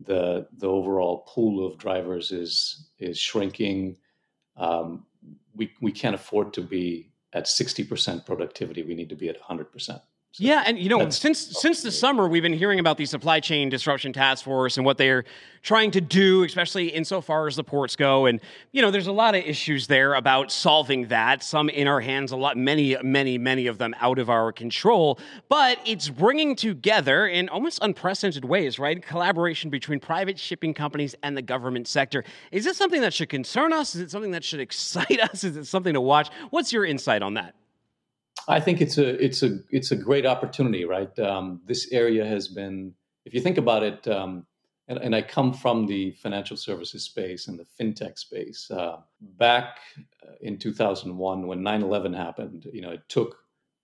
[0.00, 3.98] the the overall pool of drivers is is shrinking.
[4.56, 5.06] Um,
[5.56, 8.82] we we can't afford to be at sixty percent productivity.
[8.84, 10.02] We need to be at hundred percent.
[10.34, 13.38] So yeah, and you know, since since the summer, we've been hearing about the supply
[13.38, 15.24] chain disruption task force and what they're
[15.60, 18.24] trying to do, especially insofar as the ports go.
[18.24, 18.40] And
[18.70, 21.42] you know, there's a lot of issues there about solving that.
[21.42, 25.18] Some in our hands, a lot, many, many, many of them out of our control.
[25.50, 29.02] But it's bringing together in almost unprecedented ways, right?
[29.02, 32.24] Collaboration between private shipping companies and the government sector.
[32.50, 33.94] Is this something that should concern us?
[33.94, 35.44] Is it something that should excite us?
[35.44, 36.30] Is it something to watch?
[36.48, 37.54] What's your insight on that?
[38.48, 41.16] I think it's a it's a it's a great opportunity, right?
[41.18, 44.46] Um, this area has been, if you think about it, um,
[44.88, 48.70] and, and, I come from the financial services space and the fintech space.
[48.70, 49.78] Uh, back
[50.26, 53.36] uh, in 2001, when 9/11 happened, you know, it took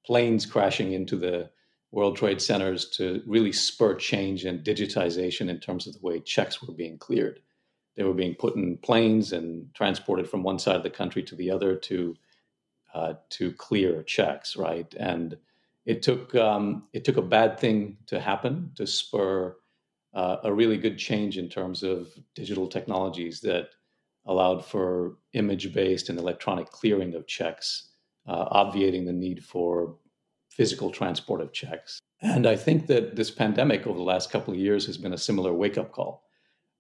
[0.05, 1.51] planes crashing into the
[1.93, 6.63] World Trade Centers to really spur change and digitization in terms of the way checks
[6.63, 7.41] were being cleared.
[7.97, 11.35] They were being put in planes and transported from one side of the country to
[11.35, 12.15] the other to
[12.99, 14.93] uh, to clear checks, right?
[14.99, 15.37] And
[15.87, 19.57] it took um, it took a bad thing to happen to spur
[20.15, 23.67] uh, a really good change in terms of digital technologies that
[24.27, 27.93] allowed for image-based and electronic clearing of checks,
[28.27, 29.97] uh, obviating the need for
[30.51, 32.01] physical transport of checks.
[32.21, 35.19] And I think that this pandemic over the last couple of years has been a
[35.29, 36.25] similar wake-up call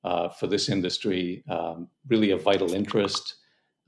[0.02, 1.44] uh, for this industry.
[1.48, 3.37] Um, really, a vital interest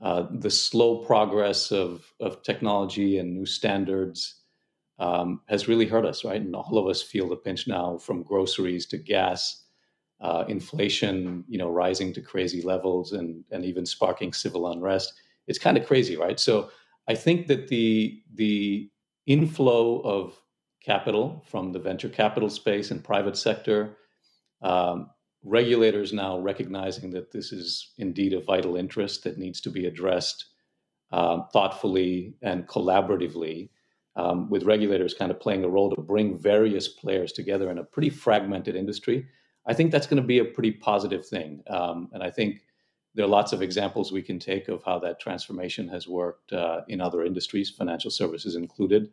[0.01, 4.41] uh, the slow progress of, of technology and new standards
[4.99, 6.41] um, has really hurt us, right?
[6.41, 9.63] And all of us feel the pinch now from groceries to gas,
[10.19, 15.13] uh, inflation, you know, rising to crazy levels and, and even sparking civil unrest.
[15.47, 16.39] It's kind of crazy, right?
[16.39, 16.69] So
[17.07, 18.89] I think that the, the
[19.25, 20.39] inflow of
[20.83, 23.97] capital from the venture capital space and private sector
[24.61, 25.09] um,
[25.43, 30.45] regulators now recognizing that this is indeed a vital interest that needs to be addressed
[31.11, 33.69] um, thoughtfully and collaboratively,
[34.15, 37.83] um, with regulators kind of playing a role to bring various players together in a
[37.83, 39.25] pretty fragmented industry.
[39.65, 41.63] I think that's going to be a pretty positive thing.
[41.69, 42.61] Um, and I think
[43.13, 46.81] there are lots of examples we can take of how that transformation has worked uh,
[46.87, 49.11] in other industries, financial services included.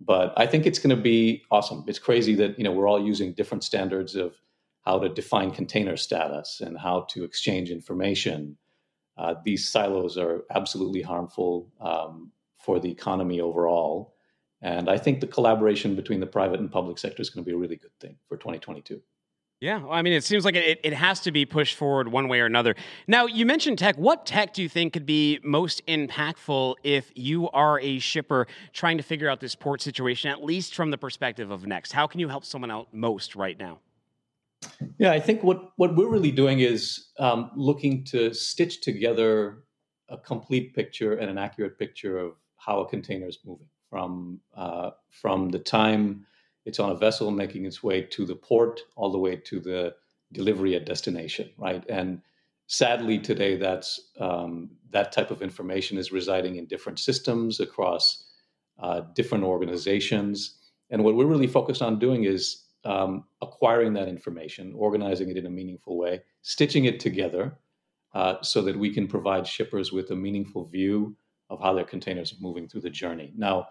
[0.00, 1.84] But I think it's going to be awesome.
[1.86, 4.34] It's crazy that you know we're all using different standards of
[4.84, 8.56] how to define container status and how to exchange information.
[9.16, 14.14] Uh, these silos are absolutely harmful um, for the economy overall.
[14.60, 17.54] And I think the collaboration between the private and public sector is going to be
[17.54, 19.00] a really good thing for 2022.
[19.60, 22.28] Yeah, well, I mean, it seems like it, it has to be pushed forward one
[22.28, 22.74] way or another.
[23.06, 23.96] Now, you mentioned tech.
[23.96, 28.98] What tech do you think could be most impactful if you are a shipper trying
[28.98, 31.92] to figure out this port situation, at least from the perspective of Next?
[31.92, 33.78] How can you help someone out most right now?
[34.98, 39.64] Yeah, I think what, what we're really doing is um, looking to stitch together
[40.08, 44.90] a complete picture and an accurate picture of how a container is moving from uh,
[45.10, 46.26] from the time
[46.64, 49.94] it's on a vessel making its way to the port all the way to the
[50.32, 51.84] delivery at destination, right?
[51.88, 52.22] And
[52.66, 58.24] sadly, today that's um, that type of information is residing in different systems across
[58.78, 60.58] uh, different organizations.
[60.90, 65.46] And what we're really focused on doing is um, acquiring that information, organizing it in
[65.46, 67.58] a meaningful way, stitching it together
[68.14, 71.16] uh, so that we can provide shippers with a meaningful view
[71.50, 73.32] of how their containers are moving through the journey.
[73.36, 73.68] Now,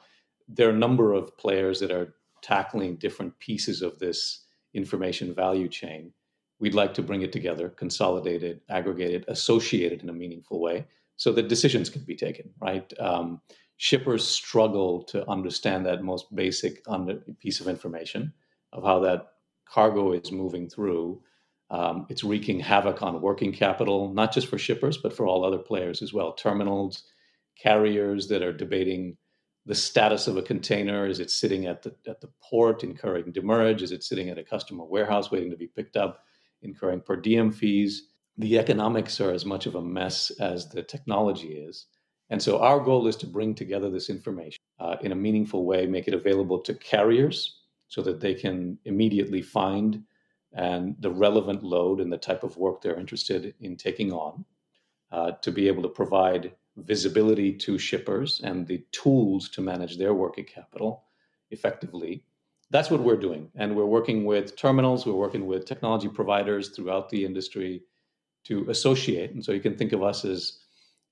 [0.47, 5.69] there are a number of players that are tackling different pieces of this information value
[5.69, 6.11] chain.
[6.59, 10.61] We'd like to bring it together, consolidate it, aggregate it, associate it in a meaningful
[10.61, 12.91] way so that decisions can be taken, right?
[12.99, 13.41] Um,
[13.77, 16.83] shippers struggle to understand that most basic
[17.39, 18.33] piece of information
[18.73, 19.27] of how that
[19.69, 21.21] cargo is moving through.
[21.69, 25.57] Um, it's wreaking havoc on working capital, not just for shippers, but for all other
[25.57, 26.33] players as well.
[26.33, 27.03] Terminals,
[27.61, 29.17] carriers that are debating
[29.65, 31.07] the status of a container.
[31.07, 33.81] Is it sitting at the, at the port incurring demurrage?
[33.81, 36.23] Is it sitting at a customer warehouse waiting to be picked up,
[36.61, 38.09] incurring per diem fees?
[38.37, 41.85] The economics are as much of a mess as the technology is.
[42.29, 45.85] And so our goal is to bring together this information uh, in a meaningful way,
[45.85, 47.62] make it available to carriers
[47.93, 50.03] so that they can immediately find
[50.53, 54.45] and the relevant load and the type of work they're interested in taking on
[55.11, 60.13] uh, to be able to provide visibility to shippers and the tools to manage their
[60.13, 61.03] working capital
[61.51, 62.23] effectively
[62.73, 63.51] that's what we're doing.
[63.55, 67.83] And we're working with terminals, we're working with technology providers throughout the industry
[68.45, 69.31] to associate.
[69.31, 70.57] And so you can think of us as,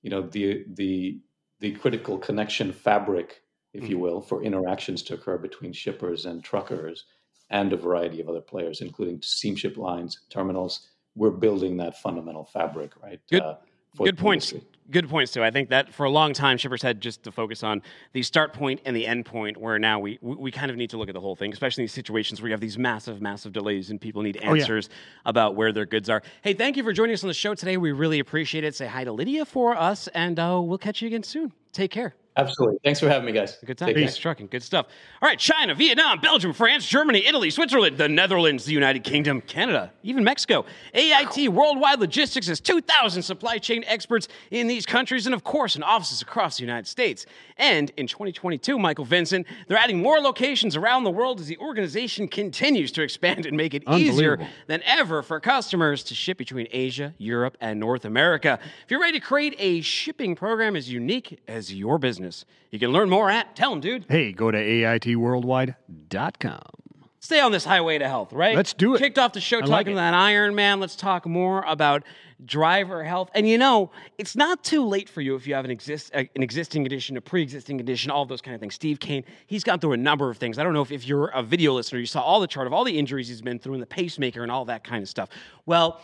[0.02, 1.22] you know, the the
[1.60, 4.04] the critical connection fabric, if you mm-hmm.
[4.04, 7.06] will, for interactions to occur between shippers and truckers
[7.50, 10.90] and a variety of other players, including steamship lines, terminals.
[11.16, 13.20] We're building that fundamental fabric, right?
[13.30, 13.58] Good, uh,
[13.98, 14.52] good points.
[14.52, 15.44] Industry good points too.
[15.44, 17.82] I think that for a long time, shippers had just to focus on
[18.14, 19.58] the start point and the end point.
[19.58, 21.86] Where now we we kind of need to look at the whole thing, especially in
[21.86, 25.30] these situations where you have these massive, massive delays and people need answers oh, yeah.
[25.30, 26.22] about where their goods are.
[26.44, 27.78] Hey, thank you for joining us on the show today.
[27.78, 28.76] We really appreciate it.
[28.76, 31.54] Say hi to Lydia for us, and uh, we'll catch you again soon.
[31.74, 32.16] Take care.
[32.38, 32.78] Absolutely.
[32.82, 33.58] Thanks for having me, guys.
[33.66, 33.94] Good time.
[33.94, 34.16] Peace.
[34.16, 34.48] Trucking.
[34.48, 34.88] Good stuff.
[35.22, 35.38] All right.
[35.38, 40.66] China, Vietnam, Belgium, France, Germany, Italy, Switzerland, the Netherlands, the United Kingdom, Canada, even Mexico.
[40.94, 45.84] AIT Worldwide Logistics has 2,000 supply chain experts in these countries and, of course, in
[45.84, 47.26] offices across the United States.
[47.58, 52.30] And in 2022, Michael Vincent, they're adding more locations around the world as the organization
[52.30, 57.14] continues to expand and make it easier than ever for customers to ship between Asia,
[57.18, 58.58] Europe, and North America.
[58.86, 62.92] If you're ready to create a shipping program as unique as your business, you can
[62.92, 64.06] learn more at, tell them, dude.
[64.08, 66.82] Hey, go to AITworldwide.com
[67.22, 68.56] stay on this highway to health, right?
[68.56, 68.98] Let's do it.
[68.98, 70.82] Kicked off the show I talking like about Iron Man.
[70.82, 72.04] Let's talk more about
[72.44, 73.30] driver health.
[73.34, 76.24] And you know, it's not too late for you if you have an exist uh,
[76.36, 78.76] an existing condition, a pre-existing condition, all those kind of things.
[78.76, 80.58] Steve Kane, he's gone through a number of things.
[80.58, 82.74] I don't know if, if you're a video listener, you saw all the chart of
[82.74, 85.30] all the injuries he's been through and the pacemaker and all that kind of stuff.
[85.66, 86.02] Well,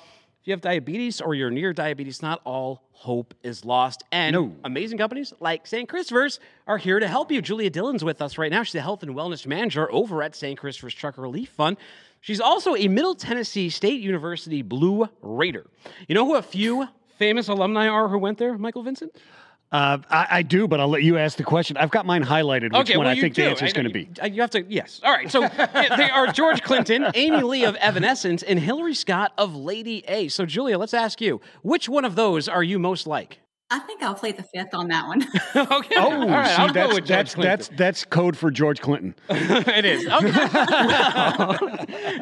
[0.47, 4.05] you have diabetes or you're near diabetes, not all hope is lost.
[4.13, 4.55] And no.
[4.63, 5.89] amazing companies like St.
[5.89, 7.41] Christopher's are here to help you.
[7.41, 8.63] Julia Dillon's with us right now.
[8.63, 10.57] She's the health and wellness manager over at St.
[10.57, 11.75] Christopher's Trucker Relief Fund.
[12.21, 15.67] She's also a Middle Tennessee State University Blue Raider.
[16.07, 19.17] You know who a few famous alumni are who went there, Michael Vincent?
[19.69, 21.75] Uh, I, I, do, but I'll let you ask the question.
[21.75, 22.71] I've got mine highlighted.
[22.71, 23.43] Which okay, one well, I think do.
[23.43, 24.09] the answer is going to be?
[24.31, 24.63] You have to.
[24.63, 25.01] Yes.
[25.03, 25.29] All right.
[25.29, 25.41] So
[25.75, 30.29] they are George Clinton, Amy Lee of Evanescence, and Hillary Scott of Lady A.
[30.29, 33.39] So Julia, let's ask you: which one of those are you most like?
[33.69, 35.21] I think I'll play the fifth on that one.
[35.55, 35.95] okay.
[35.97, 39.13] Oh, All right, see, I'll that's, go with that's, that's, that's code for George Clinton.
[39.29, 40.07] it is.
[40.07, 40.35] Okay.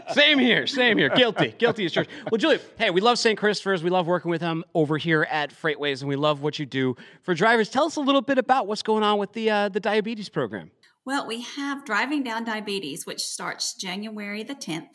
[0.14, 0.66] same here.
[0.66, 1.10] Same here.
[1.10, 1.54] Guilty.
[1.58, 2.10] Guilty as charged.
[2.32, 3.38] Well, Julia, hey, we love St.
[3.38, 3.84] Christopher's.
[3.84, 6.96] We love working with them over here at FreightWaves, and we love what you do
[7.22, 7.70] for drivers.
[7.70, 10.72] Tell us a little bit about what's going on with the uh, the diabetes program.
[11.06, 14.88] Well, we have Driving Down Diabetes, which starts January the 10th.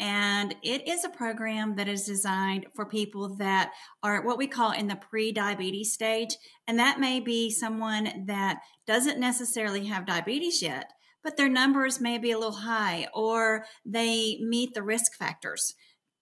[0.00, 4.70] And it is a program that is designed for people that are what we call
[4.70, 6.36] in the pre diabetes stage.
[6.68, 10.92] And that may be someone that doesn't necessarily have diabetes yet,
[11.24, 15.74] but their numbers may be a little high or they meet the risk factors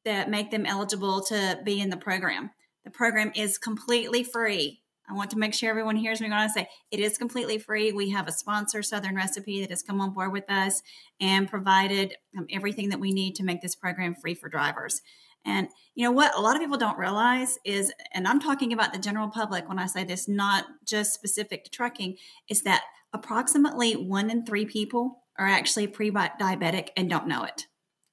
[0.07, 2.51] that make them eligible to be in the program.
[2.85, 4.81] The program is completely free.
[5.09, 7.92] I want to make sure everyone hears me when I say it is completely free.
[7.92, 10.83] We have a sponsor, Southern Recipe, that has come on board with us
[11.21, 15.03] and provided um, everything that we need to make this program free for drivers.
[15.45, 16.37] And you know what?
[16.37, 19.79] A lot of people don't realize is, and I'm talking about the general public when
[19.79, 22.16] I say this, not just specific to trucking,
[22.49, 27.66] is that approximately one in three people are actually pre diabetic and don't know it.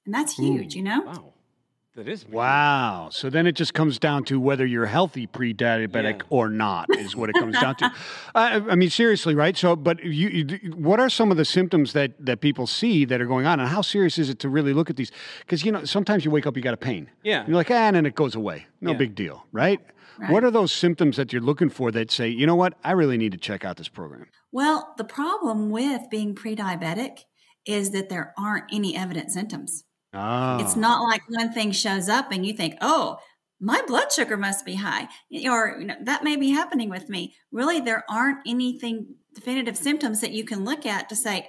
[0.06, 1.02] And that's huge, Ooh, you know?
[1.02, 1.33] Wow.
[1.96, 3.08] That is wow.
[3.12, 6.26] So then it just comes down to whether you're healthy pre-diabetic yeah.
[6.28, 7.92] or not is what it comes down to.
[8.34, 9.56] Uh, I mean, seriously, right?
[9.56, 13.20] So, but you, you, what are some of the symptoms that that people see that
[13.20, 15.12] are going on, and how serious is it to really look at these?
[15.40, 17.10] Because you know, sometimes you wake up, you got a pain.
[17.22, 17.46] Yeah.
[17.46, 18.66] You're like, ah, and then it goes away.
[18.80, 18.96] No yeah.
[18.96, 19.80] big deal, right?
[20.18, 20.32] right?
[20.32, 23.18] What are those symptoms that you're looking for that say, you know what, I really
[23.18, 24.26] need to check out this program?
[24.50, 27.20] Well, the problem with being pre-diabetic
[27.66, 29.84] is that there aren't any evident symptoms.
[30.14, 30.58] Oh.
[30.60, 33.18] It's not like one thing shows up and you think, oh,
[33.60, 35.08] my blood sugar must be high,
[35.46, 37.34] or you know, that may be happening with me.
[37.50, 41.48] Really, there aren't anything definitive symptoms that you can look at to say,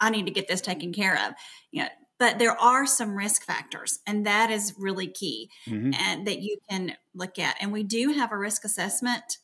[0.00, 1.34] I need to get this taken care of.
[1.70, 5.92] You know, but there are some risk factors, and that is really key, mm-hmm.
[5.94, 7.56] and that you can look at.
[7.60, 9.38] And we do have a risk assessment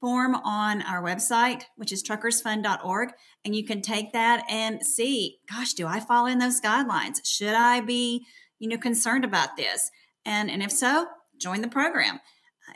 [0.00, 3.10] form on our website, which is truckersfund.org.
[3.44, 7.24] And you can take that and see, gosh, do I fall in those guidelines?
[7.24, 8.26] Should I be,
[8.58, 9.90] you know, concerned about this?
[10.24, 11.06] And, and if so,
[11.38, 12.20] join the program.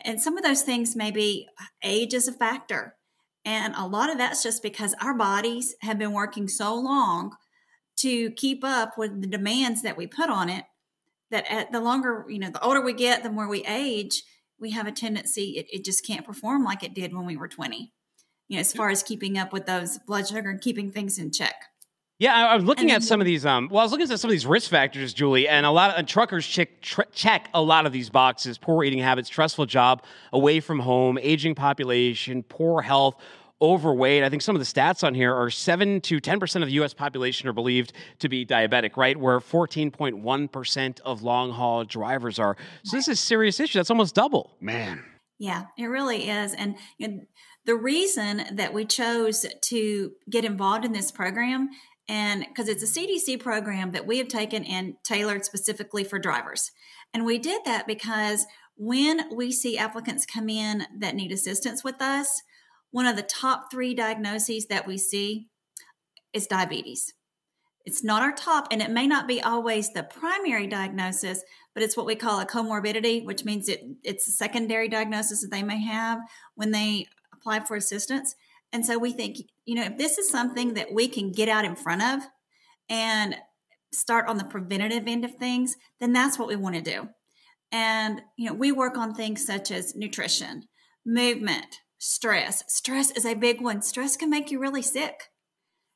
[0.04, 2.96] And some of those things maybe uh, age is a factor.
[3.44, 7.36] And a lot of that's just because our bodies have been working so long
[7.96, 10.64] to keep up with the demands that we put on it
[11.30, 14.22] that at the longer, you know, the older we get, the more we age,
[14.64, 17.46] we have a tendency it, it just can't perform like it did when we were
[17.46, 17.92] 20
[18.48, 21.30] you know as far as keeping up with those blood sugar and keeping things in
[21.30, 21.54] check
[22.20, 23.44] yeah, I, I was looking at some of these.
[23.44, 25.90] Um, well, I was looking at some of these risk factors, Julie, and a lot
[25.90, 29.66] of uh, truckers check, tr- check a lot of these boxes: poor eating habits, stressful
[29.66, 33.16] job, away from home, aging population, poor health,
[33.64, 34.22] overweight.
[34.22, 36.92] I think some of the stats on here are 7 to 10% of the US
[36.92, 39.16] population are believed to be diabetic, right?
[39.16, 42.56] Where 14.1% of long haul drivers are.
[42.84, 43.78] So this is a serious issue.
[43.78, 44.56] That's almost double.
[44.60, 45.02] Man.
[45.38, 46.52] Yeah, it really is.
[46.52, 47.20] And you know,
[47.64, 51.70] the reason that we chose to get involved in this program
[52.06, 56.70] and because it's a CDC program that we have taken and tailored specifically for drivers.
[57.14, 58.44] And we did that because
[58.76, 62.42] when we see applicants come in that need assistance with us,
[62.94, 65.48] one of the top three diagnoses that we see
[66.32, 67.12] is diabetes.
[67.84, 71.42] It's not our top, and it may not be always the primary diagnosis,
[71.74, 75.50] but it's what we call a comorbidity, which means it, it's a secondary diagnosis that
[75.50, 76.20] they may have
[76.54, 78.36] when they apply for assistance.
[78.72, 81.64] And so we think, you know, if this is something that we can get out
[81.64, 82.20] in front of
[82.88, 83.34] and
[83.92, 87.08] start on the preventative end of things, then that's what we want to do.
[87.72, 90.68] And, you know, we work on things such as nutrition,
[91.04, 92.62] movement, stress.
[92.68, 93.80] Stress is a big one.
[93.80, 95.30] Stress can make you really sick.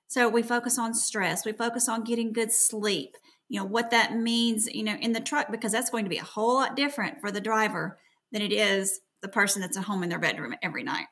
[0.09, 1.45] So we focus on stress.
[1.45, 3.15] We focus on getting good sleep.
[3.51, 6.17] You know, what that means, you know, in the truck, because that's going to be
[6.17, 7.99] a whole lot different for the driver
[8.33, 11.07] than it is the person that's at home in their bedroom every night.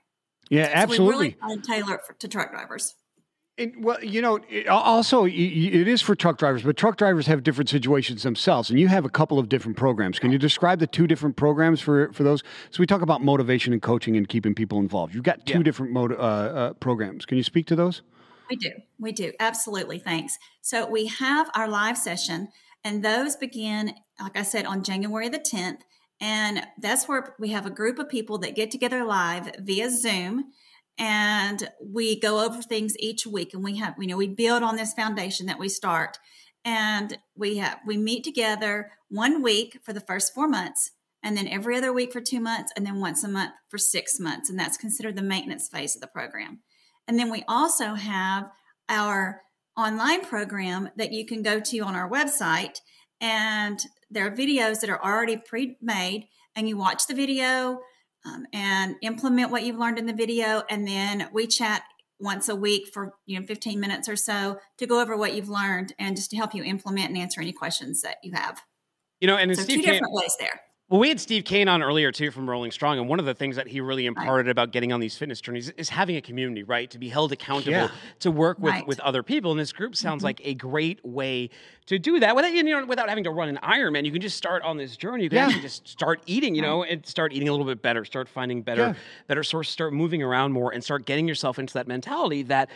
[0.48, 1.36] Yeah, absolutely.
[1.40, 2.94] So we really tailor it for, to truck drivers.
[3.58, 7.42] And, well, you know, it, also it is for truck drivers, but truck drivers have
[7.42, 10.18] different situations themselves, and you have a couple of different programs.
[10.18, 12.42] Can you describe the two different programs for for those?
[12.70, 15.14] So we talk about motivation and coaching and keeping people involved.
[15.14, 15.62] You've got two yeah.
[15.62, 17.24] different mode, uh, uh, programs.
[17.24, 18.02] Can you speak to those?
[18.50, 20.00] We do, we do, absolutely.
[20.00, 20.38] Thanks.
[20.60, 22.48] So we have our live session,
[22.84, 25.82] and those begin, like I said, on January the tenth,
[26.20, 30.52] and that's where we have a group of people that get together live via Zoom
[30.98, 34.76] and we go over things each week and we have you know we build on
[34.76, 36.18] this foundation that we start.
[36.64, 40.90] And we have we meet together one week for the first four months
[41.22, 44.18] and then every other week for two months and then once a month for six
[44.18, 46.60] months and that's considered the maintenance phase of the program.
[47.06, 48.50] And then we also have
[48.88, 49.42] our
[49.76, 52.80] online program that you can go to on our website
[53.20, 53.80] and
[54.10, 57.80] there are videos that are already pre-made and you watch the video
[58.26, 60.62] um, and implement what you've learned in the video.
[60.68, 61.82] And then we chat
[62.18, 65.50] once a week for you know 15 minutes or so to go over what you've
[65.50, 68.62] learned and just to help you implement and answer any questions that you have.
[69.20, 70.60] You know, and so Steve two different ways there.
[70.88, 73.34] Well, we had Steve Kane on earlier too from Rolling Strong, and one of the
[73.34, 74.52] things that he really imparted right.
[74.52, 76.88] about getting on these fitness journeys is having a community, right?
[76.92, 77.90] To be held accountable, yeah.
[78.20, 78.86] to work with right.
[78.86, 79.50] with other people.
[79.50, 80.26] And this group sounds mm-hmm.
[80.26, 81.50] like a great way
[81.86, 84.04] to do that without you know without having to run an Ironman.
[84.04, 85.24] You can just start on this journey.
[85.24, 85.46] You can yeah.
[85.46, 88.62] actually just start eating, you know, and start eating a little bit better, start finding
[88.62, 88.94] better yeah.
[89.26, 92.70] better sources, start moving around more, and start getting yourself into that mentality that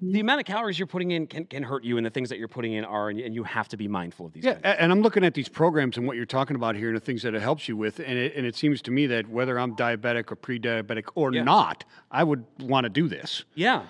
[0.00, 2.38] the amount of calories you're putting in can, can hurt you, and the things that
[2.38, 4.44] you're putting in are, and, and you have to be mindful of these.
[4.44, 4.76] Yeah, things.
[4.78, 7.22] and I'm looking at these programs and what you're talking about here, and the things
[7.22, 9.74] that it helps you with, and it, and it seems to me that whether I'm
[9.76, 11.42] diabetic or pre-diabetic or yeah.
[11.42, 13.44] not, I would want to do this.
[13.54, 13.84] Yeah,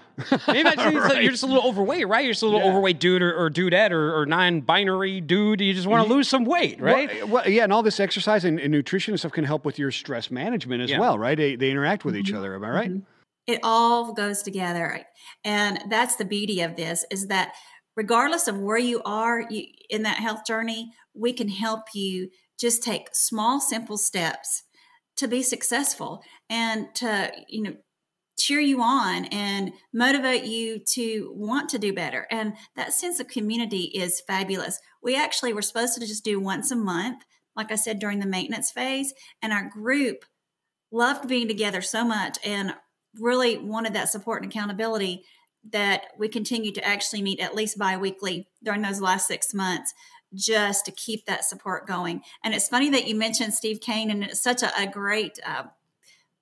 [0.49, 1.23] maybe right.
[1.23, 2.25] you're just a little overweight, right?
[2.25, 2.71] You're just a little yeah.
[2.71, 5.61] overweight dude or, or dudette or, or non-binary dude.
[5.61, 7.11] You just want to lose some weight, right?
[7.21, 9.79] Well, well, yeah, and all this exercise and, and, nutrition and stuff can help with
[9.79, 10.99] your stress management as yeah.
[10.99, 11.37] well, right?
[11.37, 12.29] They, they interact with mm-hmm.
[12.29, 12.55] each other.
[12.55, 12.91] Am I right?
[12.91, 13.12] Mm-hmm
[13.47, 15.05] it all goes together.
[15.45, 17.53] And that's the beauty of this is that
[17.97, 19.47] regardless of where you are
[19.91, 24.63] in that health journey we can help you just take small simple steps
[25.17, 27.75] to be successful and to you know
[28.39, 32.27] cheer you on and motivate you to want to do better.
[32.31, 34.81] And that sense of community is fabulous.
[35.03, 37.25] We actually were supposed to just do once a month
[37.57, 40.25] like i said during the maintenance phase and our group
[40.91, 42.75] loved being together so much and
[43.19, 45.25] really wanted that support and accountability
[45.71, 49.95] that we continue to actually meet at least bi-weekly during those last six months
[50.35, 52.23] just to keep that support going.
[52.43, 55.65] And it's funny that you mentioned steve kane and it's such a, a great uh,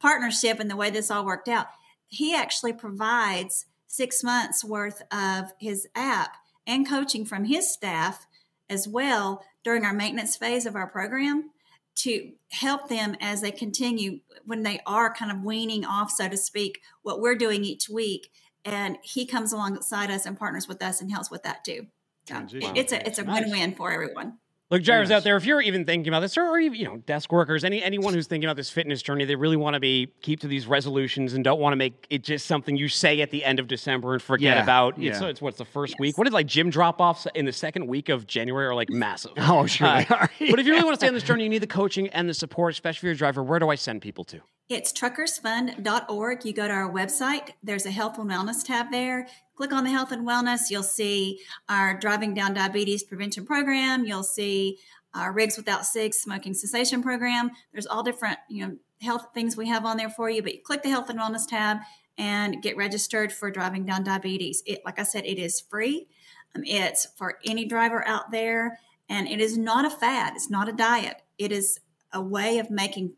[0.01, 1.67] partnership and the way this all worked out.
[2.07, 8.27] He actually provides six months worth of his app and coaching from his staff
[8.69, 11.51] as well during our maintenance phase of our program
[11.97, 16.37] to help them as they continue when they are kind of weaning off, so to
[16.37, 18.31] speak, what we're doing each week.
[18.65, 21.87] And he comes alongside us and partners with us and helps with that too.
[22.27, 23.43] So it's a it's a nice.
[23.43, 24.39] win-win for everyone.
[24.71, 27.33] Look, drivers out there, if you're even thinking about this, or, or you know, desk
[27.33, 30.39] workers, any anyone who's thinking about this fitness journey, they really want to be keep
[30.41, 33.45] to these resolutions and don't want to make it just something you say at the
[33.45, 34.97] end of December and forget yeah, about.
[34.97, 35.11] Yeah.
[35.11, 36.01] It's, it's what's the first yes.
[36.01, 36.19] week?
[36.19, 39.33] What did like gym drop offs in the second week of January are like massive?
[39.53, 39.89] Oh, sure.
[39.89, 42.07] Uh, but if you really want to stay on this journey, you need the coaching
[42.09, 43.43] and the support, especially for your driver.
[43.43, 44.41] Where do I send people to?
[44.69, 46.45] It's truckersfund.org.
[46.45, 49.27] You go to our website, there's a health and wellness tab there.
[49.61, 50.71] Click on the health and wellness.
[50.71, 51.39] You'll see
[51.69, 54.07] our driving down diabetes prevention program.
[54.07, 54.79] You'll see
[55.13, 57.51] our Rigs Without Cigs smoking cessation program.
[57.71, 60.63] There's all different, you know, health things we have on there for you, but you
[60.63, 61.77] click the health and wellness tab
[62.17, 64.63] and get registered for driving down diabetes.
[64.65, 66.09] It, like I said, it is free.
[66.57, 68.79] Um, it's for any driver out there,
[69.11, 70.37] and it is not a fad.
[70.37, 71.21] It's not a diet.
[71.37, 71.81] It is
[72.15, 73.13] a way of making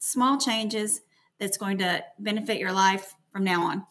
[0.00, 1.00] small changes
[1.38, 3.86] that's going to benefit your life from now on.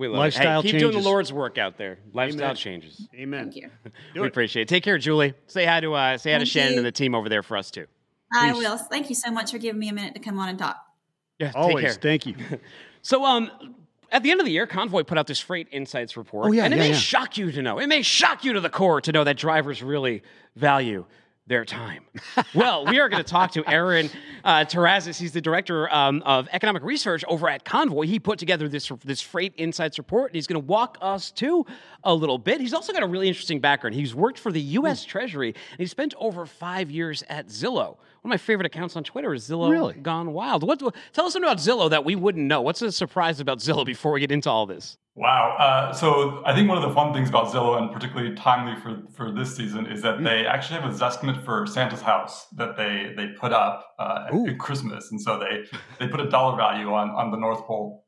[0.00, 0.08] Yeah.
[0.08, 0.64] We love Lifestyle it.
[0.64, 1.02] Hey, keep doing the.
[1.02, 1.98] Lord's work out there.
[2.12, 2.56] Lifestyle Amen.
[2.56, 3.08] changes.
[3.14, 3.50] Amen.
[3.50, 3.70] Thank you.
[4.14, 4.68] We appreciate it.
[4.68, 5.34] Take care, Julie.
[5.46, 6.78] Say hi to uh, say hi to Thank Shannon you.
[6.78, 7.86] and the team over there for us too.
[8.32, 8.58] I Please.
[8.58, 8.78] will.
[8.78, 10.76] Thank you so much for giving me a minute to come on and talk.
[11.38, 11.84] Yeah, take Always.
[11.84, 11.94] care.
[11.94, 12.36] Thank you.
[13.02, 13.50] So, um,
[14.12, 16.48] at the end of the year, Convoy put out this Freight Insights report.
[16.48, 16.96] Oh, yeah, and it yeah, may yeah.
[16.96, 17.78] shock you to know.
[17.78, 20.22] It may shock you to the core to know that drivers really
[20.54, 21.06] value
[21.50, 22.04] their time.
[22.54, 24.08] well, we are going to talk to Aaron
[24.44, 25.18] uh, Terrazas.
[25.18, 28.06] He's the director um, of economic research over at Convoy.
[28.06, 31.66] He put together this this Freight Insights report, and he's going to walk us to
[32.04, 32.60] a little bit.
[32.60, 33.96] He's also got a really interesting background.
[33.96, 35.04] He's worked for the U.S.
[35.04, 37.96] Treasury, and he spent over five years at Zillow.
[38.22, 39.94] One of my favorite accounts on Twitter is Zillow Really?
[39.94, 40.62] Gone Wild.
[40.62, 40.78] What?
[40.78, 42.60] Tell us something about Zillow that we wouldn't know.
[42.60, 44.98] What's the surprise about Zillow before we get into all this?
[45.14, 45.56] Wow.
[45.58, 49.02] Uh, so I think one of the fun things about Zillow, and particularly timely for,
[49.14, 53.14] for this season, is that they actually have a Zestimate for Santa's house that they
[53.16, 54.54] they put up uh, at Ooh.
[54.56, 55.64] Christmas, and so they
[55.98, 58.04] they put a dollar value on on the North Pole.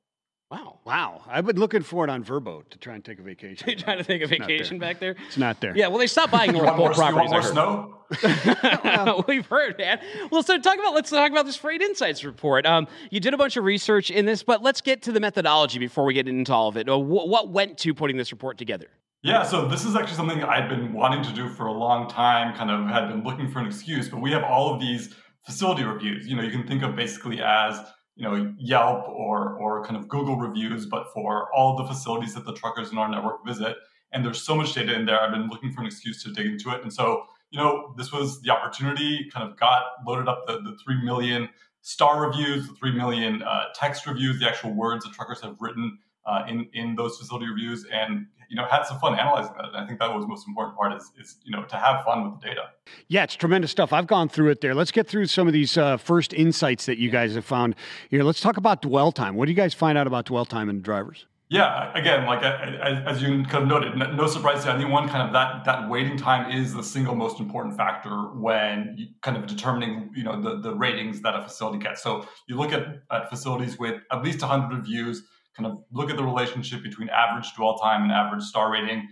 [0.53, 0.79] Wow.
[0.85, 1.23] Wow.
[1.27, 3.67] I've been looking for it on Vrbo to try and take a vacation.
[3.71, 4.47] You're trying to take a It's not there.
[4.59, 5.17] vacation back there?
[5.27, 5.75] It's not there.
[5.75, 7.31] Yeah, well, they stopped buying You North Pole you properties.
[7.31, 9.15] want I more heard.
[9.15, 9.25] snow?
[9.29, 9.99] We've heard, man.
[10.31, 12.67] Well, so talk about let's talk about this Freight Insights report.
[12.67, 15.79] Um, you did a bunch of research in this, but let's get to the methodology
[15.79, 16.87] before we get into all of it.
[16.87, 18.89] Uh, what went to putting this report together?
[19.23, 22.55] Yeah, so this is actually something I'd been wanting to do for a long time,
[22.55, 25.15] kind of had been looking for an excuse, but we have all of these
[25.47, 26.27] facility reviews.
[26.27, 27.79] You know, you can think of basically as,
[28.17, 32.45] you know, Yelp or or kind of Google reviews, but for all the facilities that
[32.45, 33.77] the truckers in our network visit.
[34.13, 35.21] And there's so much data in there.
[35.21, 36.83] I've been looking for an excuse to dig into it.
[36.83, 40.77] And so, you know, this was the opportunity, kind of got loaded up the, the
[40.85, 41.49] 3 million
[41.81, 45.99] star reviews, the 3 million uh, text reviews, the actual words that truckers have written
[46.27, 49.69] uh, in in those facility reviews, and you know had some fun analyzing that.
[49.69, 52.05] And I think that was the most important part is is you know to have
[52.05, 52.65] fun with the data.
[53.09, 53.95] Yeah, it's tremendous stuff.
[53.95, 54.75] I've gone through it there.
[54.75, 57.75] Let's get through some of these uh, first insights that you guys have found
[58.11, 58.23] here.
[58.23, 59.37] Let's talk about dwell time.
[59.37, 61.25] What do you guys find out about dwell time in drivers?
[61.49, 65.09] Yeah, again, like as, you kind of noted, no surprise to anyone.
[65.09, 69.37] Kind of that that waiting time is the single most important factor when you kind
[69.39, 72.03] of determining you know the the ratings that a facility gets.
[72.03, 75.23] So you look at, at facilities with at least 100 reviews.
[75.57, 79.09] Kind of look at the relationship between average dwell time and average star rating.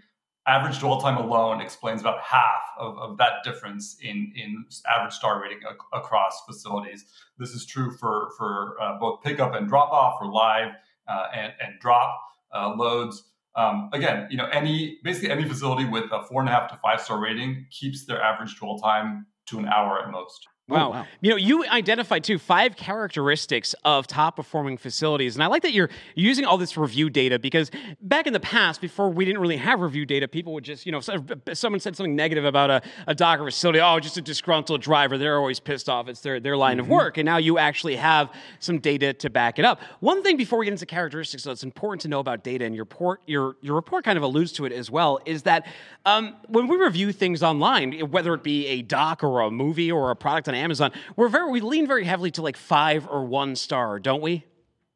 [0.47, 5.41] Average dwell time alone explains about half of, of that difference in, in average star
[5.41, 7.05] rating ac- across facilities.
[7.39, 10.73] This is true for, for uh, both pickup and drop off, for live
[11.07, 12.19] uh, and, and drop
[12.55, 13.23] uh, loads.
[13.55, 16.79] Um, again, you know, any basically any facility with a four and a half to
[16.83, 20.47] five star rating keeps their average dwell time to an hour at most.
[20.71, 20.91] Wow.
[20.93, 21.07] wow.
[21.21, 25.37] You know, you identified too five characteristics of top performing facilities.
[25.37, 28.81] And I like that you're using all this review data because back in the past,
[28.81, 32.17] before we didn't really have review data, people would just, you know, someone said something
[32.17, 33.81] negative about a, a dock or facility.
[33.81, 35.19] Oh, just a disgruntled driver.
[35.19, 36.09] They're always pissed off.
[36.09, 37.19] It's their, their line of work.
[37.19, 39.81] And now you actually have some data to back it up.
[40.01, 42.85] One thing before we get into characteristics that's important to know about data, and your,
[42.85, 45.67] port, your, your report kind of alludes to it as well, is that
[46.07, 50.11] um, when we review things online, whether it be a doc or a movie or
[50.11, 53.57] a product on Amazon, we're very we lean very heavily to like five or one
[53.57, 54.45] star, don't we?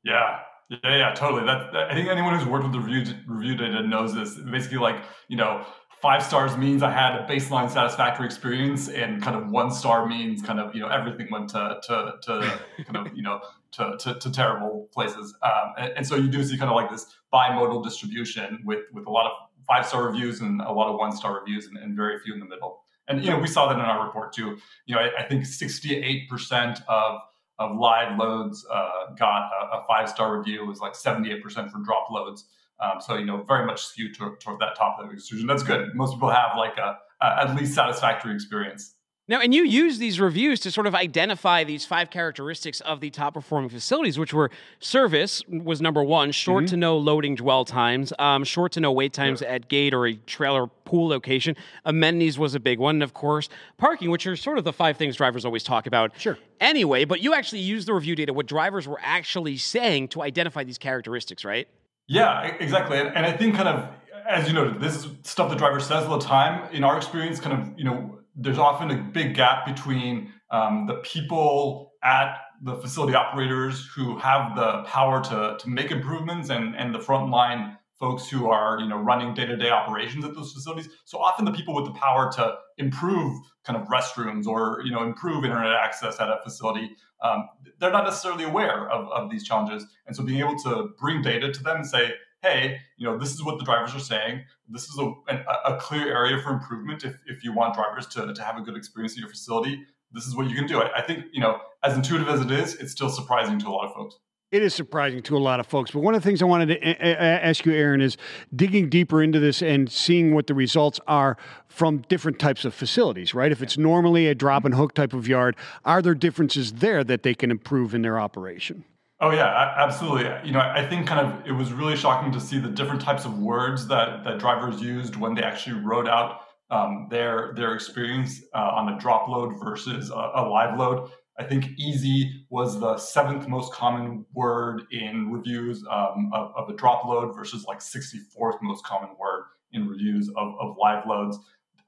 [0.05, 0.41] Yeah.
[0.71, 1.45] Yeah, yeah, totally.
[1.45, 4.35] That, that- I think anyone who's worked with the review review data knows this.
[4.35, 4.97] Basically, like
[5.29, 5.65] you know,
[6.01, 10.43] five stars means I had a baseline satisfactory experience, and kind of one star means
[10.43, 13.41] kind of you know everything went to to, to kind of you know
[13.73, 15.35] to, to, to terrible places.
[15.43, 19.07] Um, and, and so you do see kind of like this bimodal distribution with with
[19.07, 19.33] a lot of
[19.67, 22.41] five star reviews and a lot of one star reviews, and, and very few in
[22.41, 22.84] the middle.
[23.09, 24.59] And you know, we saw that in our report too.
[24.87, 27.21] You know, I, I think sixty eight percent of
[27.59, 30.63] of live loads uh, got a, a five star review.
[30.63, 32.47] It was like 78% for drop loads.
[32.81, 35.47] Um, so, you know, very much skewed toward, toward that top of the extrusion.
[35.47, 35.95] That's good.
[35.95, 38.94] Most people have like a, a at least satisfactory experience.
[39.27, 43.09] Now, and you use these reviews to sort of identify these five characteristics of the
[43.09, 44.51] top performing facilities, which were
[44.81, 49.15] service was number one, short to no loading dwell times, um, short to no wait
[49.15, 51.57] times at gate or a trailer pool location.
[51.87, 53.49] Amenities was a big one, and of course,
[53.79, 56.13] parking, which are sort of the five things drivers always talk about.
[56.21, 56.37] Sure.
[56.61, 60.65] Anyway, but you actually use the review data, what drivers were actually saying to identify
[60.65, 61.67] these characteristics, right?
[62.09, 62.99] Yeah, exactly.
[62.99, 63.89] And, and I think kind of,
[64.29, 66.71] as you noted, this is stuff the driver says all the time.
[66.75, 70.95] In our experience, kind of, you know, there's often a big gap between um, the
[70.97, 76.95] people at the facility operators who have the power to, to make improvements and, and
[76.95, 80.89] the frontline folks who are you know running day-to-day operations at those facilities.
[81.05, 85.03] So often the people with the power to improve kind of restrooms or you know
[85.03, 86.91] improve internet access at a facility,
[87.23, 89.87] um, they're not necessarily aware of, of these challenges.
[90.07, 92.15] And so being able to bring data to them and say,
[92.45, 94.45] hey, you know, this is what the drivers are saying.
[94.69, 95.35] This is a,
[95.65, 98.77] a, clear area for improvement if, if you want drivers to, to have a good
[98.77, 99.83] experience at your facility.
[100.13, 100.81] This is what you can do.
[100.81, 103.71] I, I think, you know, as intuitive as it is, it's still surprising to a
[103.71, 104.17] lot of folks.
[104.53, 105.91] It is surprising to a lot of folks.
[105.91, 108.19] But one of the things I wanted to a- a- ask you, Aaron, is
[108.55, 113.35] digging deeper into this and seeing what the results are from different types of facilities,
[113.35, 113.51] right?
[113.51, 117.23] If it's normally a drop and hook type of yard, are there differences there that
[117.23, 118.85] they can improve in their operation?
[119.21, 120.31] Oh yeah, absolutely.
[120.45, 123.25] You know, I think kind of it was really shocking to see the different types
[123.25, 126.41] of words that that drivers used when they actually wrote out
[126.71, 131.11] um, their their experience uh, on a drop load versus a, a live load.
[131.39, 136.75] I think easy was the seventh most common word in reviews um, of, of, a
[136.75, 141.39] drop load versus like 64th most common word in reviews of, of live loads.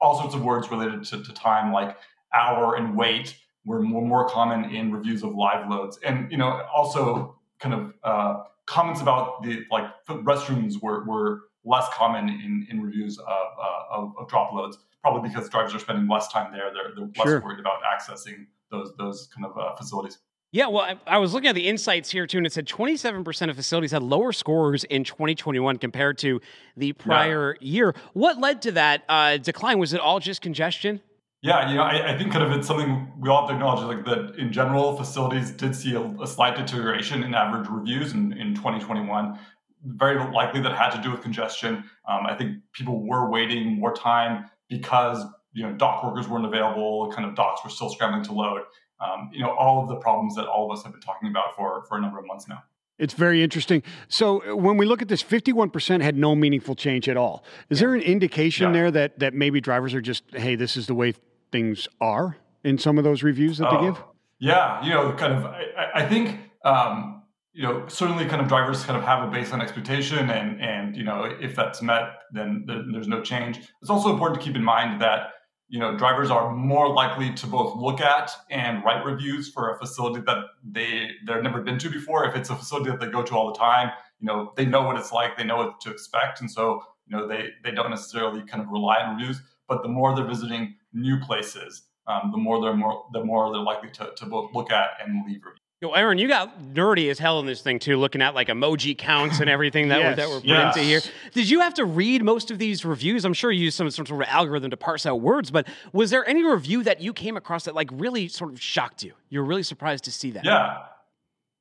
[0.01, 1.95] All sorts of words related to, to time, like
[2.33, 3.37] hour and wait,
[3.67, 5.99] were more, more common in reviews of live loads.
[6.03, 11.85] And, you know, also kind of uh, comments about the like restrooms were, were less
[11.93, 16.07] common in, in reviews of, uh, of, of drop loads, probably because drivers are spending
[16.07, 16.71] less time there.
[16.73, 17.41] They're, they're less sure.
[17.41, 20.19] worried about accessing those those kind of uh, facilities.
[20.51, 23.49] Yeah, well, I, I, was looking at the insights here too, and it said 27%
[23.49, 26.39] of facilities had lower scores in 2021 compared to
[26.77, 27.69] the prior yeah.
[27.69, 27.95] year.
[28.13, 29.77] What led to that uh, decline?
[29.77, 31.01] Was it all just congestion?
[31.47, 33.85] Yeah, you know, I, I, think kind of it's something we all have to acknowledge,
[33.85, 38.33] like that in general, facilities did see a, a slight deterioration in average reviews in,
[38.33, 39.39] in 2021.
[39.85, 41.85] Very likely that had to do with congestion.
[42.05, 45.23] Um, I think people were waiting more time because
[45.53, 48.61] you know dock workers weren't available kind of docks were still scrambling to load
[48.99, 51.55] um, you know all of the problems that all of us have been talking about
[51.55, 52.61] for for a number of months now
[52.99, 53.83] it's very interesting.
[54.07, 57.43] So uh, when we look at this, 51% had no meaningful change at all.
[57.69, 57.85] Is yeah.
[57.85, 58.73] there an indication yeah.
[58.73, 61.13] there that that maybe drivers are just, hey, this is the way
[61.51, 64.03] things are in some of those reviews that oh, they give?
[64.39, 65.45] Yeah, you know, kind of.
[65.45, 67.23] I, I think um,
[67.53, 71.03] you know certainly kind of drivers kind of have a baseline expectation, and and you
[71.03, 73.59] know if that's met, then, then there's no change.
[73.81, 75.31] It's also important to keep in mind that
[75.69, 79.79] you know drivers are more likely to both look at and write reviews for a
[79.79, 83.21] facility that they they've never been to before if it's a facility that they go
[83.21, 85.91] to all the time you know they know what it's like they know what to
[85.91, 89.83] expect and so you know they they don't necessarily kind of rely on reviews but
[89.83, 93.89] the more they're visiting new places um, the more they're more the more they're likely
[93.89, 97.39] to, to both look at and leave reviews Yo, Aaron, you got nerdy as hell
[97.39, 100.09] in this thing too, looking at like emoji counts and everything that, yes.
[100.09, 100.75] were, that were put yes.
[100.75, 101.01] into here.
[101.35, 103.25] Did you have to read most of these reviews?
[103.25, 106.09] I'm sure you used some, some sort of algorithm to parse out words, but was
[106.09, 109.13] there any review that you came across that like really sort of shocked you?
[109.29, 110.45] You were really surprised to see that.
[110.45, 110.79] Yeah.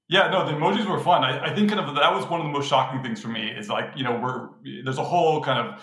[0.09, 1.23] Yeah, no, the emojis were fun.
[1.23, 3.49] I, I think kind of that was one of the most shocking things for me
[3.49, 4.49] is like, you know, we're
[4.85, 5.83] there's a whole kind of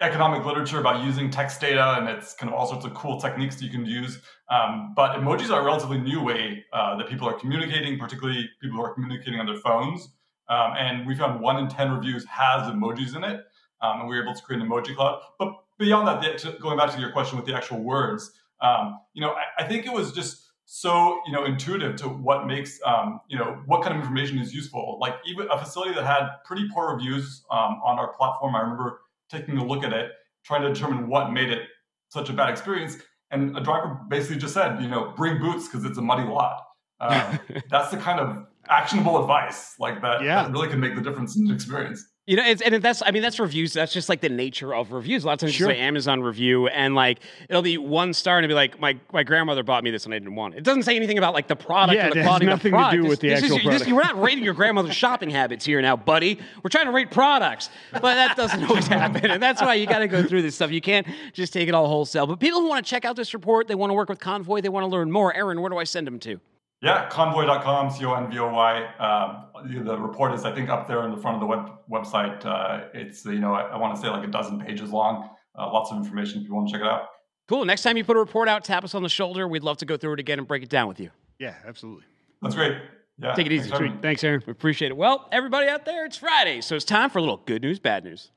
[0.00, 3.56] economic literature about using text data and it's kind of all sorts of cool techniques
[3.56, 4.20] that you can use.
[4.48, 8.78] Um, but emojis are a relatively new way uh, that people are communicating, particularly people
[8.78, 10.08] who are communicating on their phones.
[10.48, 13.44] Um, and we found one in 10 reviews has emojis in it.
[13.82, 15.20] Um, and we were able to create an emoji cloud.
[15.38, 18.30] But beyond that, the, going back to your question with the actual words,
[18.60, 22.46] um, you know, I, I, think it was just so, you know, intuitive to what
[22.46, 24.98] makes, um, you know, what kind of information is useful.
[25.00, 29.00] Like even a facility that had pretty poor reviews um, on our platform, I remember
[29.30, 30.12] taking a look at it,
[30.44, 31.62] trying to determine what made it
[32.08, 32.96] such a bad experience.
[33.30, 36.62] And a driver basically just said, you know, bring boots because it's a muddy lot.
[36.98, 37.38] Uh,
[37.70, 40.42] that's the kind of actionable advice like that, yeah.
[40.42, 42.04] that really can make the difference in the experience.
[42.26, 43.72] You know, it's, and that's, I mean, that's reviews.
[43.72, 45.24] That's just like the nature of reviews.
[45.24, 45.68] A lot of times sure.
[45.68, 47.18] you say Amazon review and like,
[47.48, 50.14] it'll be one star and it'll be like, my, my grandmother bought me this and
[50.14, 50.58] I didn't want it.
[50.58, 52.84] It doesn't say anything about like the product yeah, or the quality of the product.
[52.92, 53.84] nothing to do with the this, actual is, product.
[53.84, 56.38] This, we're not rating your grandmother's shopping habits here now, buddy.
[56.62, 59.30] We're trying to rate products, but that doesn't always happen.
[59.30, 60.70] And that's why you got to go through this stuff.
[60.70, 62.26] You can't just take it all wholesale.
[62.26, 64.60] But people who want to check out this report, they want to work with Convoy,
[64.60, 65.34] they want to learn more.
[65.34, 66.38] Aaron, where do I send them to?
[66.82, 68.94] Yeah, convoy.com, C O N V O Y.
[68.98, 72.44] Um, the report is, I think, up there in the front of the web, website.
[72.44, 75.28] Uh, it's, you know, I, I want to say like a dozen pages long.
[75.58, 77.08] Uh, lots of information if you want to check it out.
[77.48, 77.64] Cool.
[77.64, 79.46] Next time you put a report out, tap us on the shoulder.
[79.46, 81.10] We'd love to go through it again and break it down with you.
[81.38, 82.04] Yeah, absolutely.
[82.40, 82.76] That's great.
[83.18, 83.34] Yeah.
[83.34, 83.68] Take it easy.
[83.70, 84.42] Thanks, Thanks, Aaron.
[84.46, 84.96] We appreciate it.
[84.96, 88.04] Well, everybody out there, it's Friday, so it's time for a little good news, bad
[88.04, 88.30] news.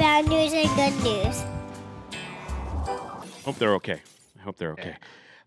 [0.00, 1.59] bad news and good news.
[3.50, 4.00] Hope they're okay.
[4.38, 4.96] I hope they're okay.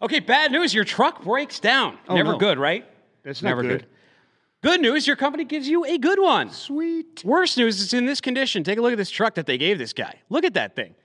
[0.01, 0.73] Okay, bad news.
[0.73, 1.97] Your truck breaks down.
[2.09, 2.37] Oh, Never no.
[2.37, 2.85] good, right?
[3.23, 3.85] That's Never not good.
[4.61, 5.07] Good news.
[5.07, 6.49] Your company gives you a good one.
[6.49, 7.23] Sweet.
[7.23, 7.81] Worst news.
[7.81, 8.65] It's in this condition.
[8.65, 10.19] Take a look at this truck that they gave this guy.
[10.29, 10.95] Look at that thing.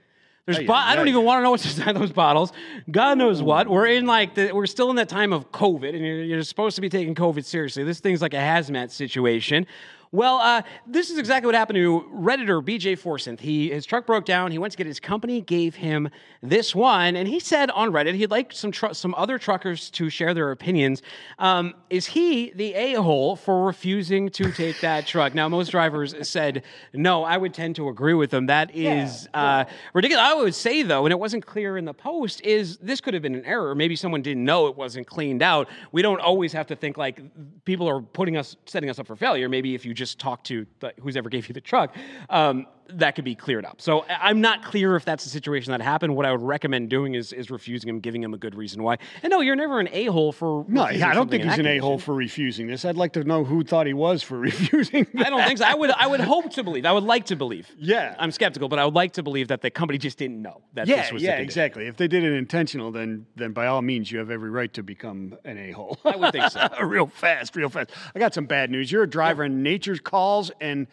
[0.46, 2.52] There's Ay, bo- I don't even want to know what's inside those bottles.
[2.90, 3.68] God knows what.
[3.68, 6.74] We're in like the, we're still in that time of COVID, and you're, you're supposed
[6.76, 7.84] to be taking COVID seriously.
[7.84, 9.66] This thing's like a hazmat situation.
[10.10, 13.40] Well, uh, this is exactly what happened to Redditor BJ Forsyth.
[13.40, 14.50] He his truck broke down.
[14.50, 16.08] He went to get his company gave him
[16.42, 20.08] this one, and he said on Reddit he'd like some tru- some other truckers to
[20.08, 21.02] share their opinions.
[21.38, 25.34] Um, is he the a hole for refusing to take that truck?
[25.34, 26.62] Now, most drivers said
[26.94, 27.24] no.
[27.24, 28.46] I would tend to agree with them.
[28.46, 30.24] That is uh, ridiculous.
[30.24, 33.22] I would say though, and it wasn't clear in the post, is this could have
[33.22, 33.74] been an error.
[33.74, 35.68] Maybe someone didn't know it wasn't cleaned out.
[35.92, 37.20] We don't always have to think like
[37.66, 39.48] people are putting us setting us up for failure.
[39.50, 41.94] Maybe if you just talk to the, who's ever gave you the truck,
[42.30, 43.80] um, that could be cleared up.
[43.80, 46.16] So I'm not clear if that's the situation that happened.
[46.16, 48.98] What I would recommend doing is is refusing him, giving him a good reason why.
[49.22, 51.66] And no, you're never an a hole for No, yeah, I don't think he's an
[51.66, 52.84] a hole for refusing this.
[52.84, 55.06] I'd like to know who thought he was for refusing.
[55.18, 55.64] I don't think so.
[55.64, 56.86] I would I would hope to believe.
[56.86, 57.68] I would like to believe.
[57.78, 58.14] Yeah.
[58.18, 60.86] I'm skeptical, but I would like to believe that the company just didn't know that
[60.86, 61.86] Yeah, this was the yeah, exactly.
[61.86, 64.82] If they did it intentional, then then by all means, you have every right to
[64.82, 65.98] become an a hole.
[66.04, 66.68] I would think so.
[66.82, 67.90] real fast, real fast.
[68.14, 68.90] I got some bad news.
[68.90, 70.86] You're a driver, and nature's calls, and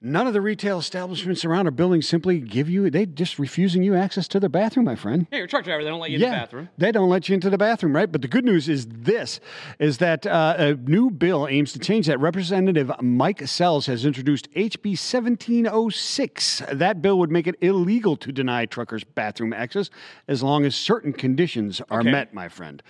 [0.00, 2.88] none of the retail establishments around our building simply give you.
[2.90, 5.26] They just refusing you access to their bathroom, my friend.
[5.30, 5.82] Yeah, you're a truck driver.
[5.82, 6.68] They don't let you in the bathroom.
[6.78, 8.10] They don't let you into the bathroom, right?
[8.10, 9.40] But the good news is this:
[9.78, 12.20] is that uh, a new bill aims to change that.
[12.20, 16.62] Representative Mike Sells has introduced HB 1706.
[16.72, 19.90] That bill would make it illegal to deny truckers bathroom access
[20.26, 22.10] as long as certain conditions are Okay.
[22.12, 22.82] met, my friend.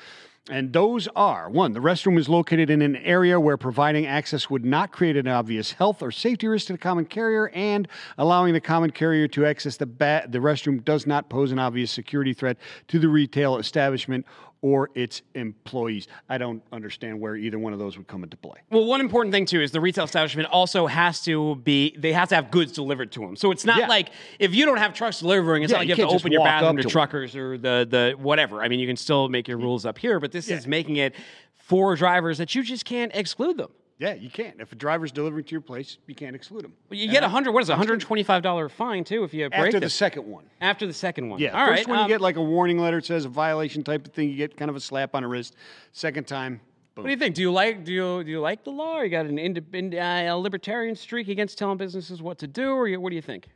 [0.51, 4.64] And those are one, the restroom is located in an area where providing access would
[4.64, 7.86] not create an obvious health or safety risk to the common carrier, and
[8.16, 11.90] allowing the common carrier to access the, ba- the restroom does not pose an obvious
[11.90, 12.57] security threat
[12.88, 14.24] to the retail establishment
[14.61, 16.09] or its employees.
[16.28, 18.59] I don't understand where either one of those would come into play.
[18.70, 22.28] Well, one important thing too is the retail establishment also has to be they have
[22.30, 23.36] to have goods delivered to them.
[23.36, 23.86] So it's not Yeah.
[23.88, 26.16] like if you don't have trucks delivering, it's Yeah, not like you you have to
[26.16, 28.62] open your bathroom to, to truckers or the the whatever.
[28.62, 29.66] I mean, you can still make your mm-hmm.
[29.66, 31.14] rules up here, but this is making it
[31.54, 33.70] for drivers that you just can't exclude them.
[33.99, 34.61] Yeah, you can't.
[34.61, 36.72] If a driver's delivering to your place, you can't exclude them.
[36.88, 37.51] Well, you get a hundred.
[37.51, 40.44] What is a hundred twenty-five dollar fine too if you break After the second one.
[40.61, 41.40] After the second one.
[41.40, 43.28] Yeah, All first right, one um, you get like a warning letter, it says a
[43.28, 44.30] violation type of thing.
[44.30, 45.57] You get kind of a slap on the wrist.
[45.92, 46.61] Second time,
[46.94, 47.03] boom.
[47.03, 47.34] What do you think?
[47.34, 48.99] Do you like do you do you like the law?
[48.99, 52.70] Or you got an independent uh, a libertarian streak against telling businesses what to do,
[52.70, 53.49] or you, what do you think?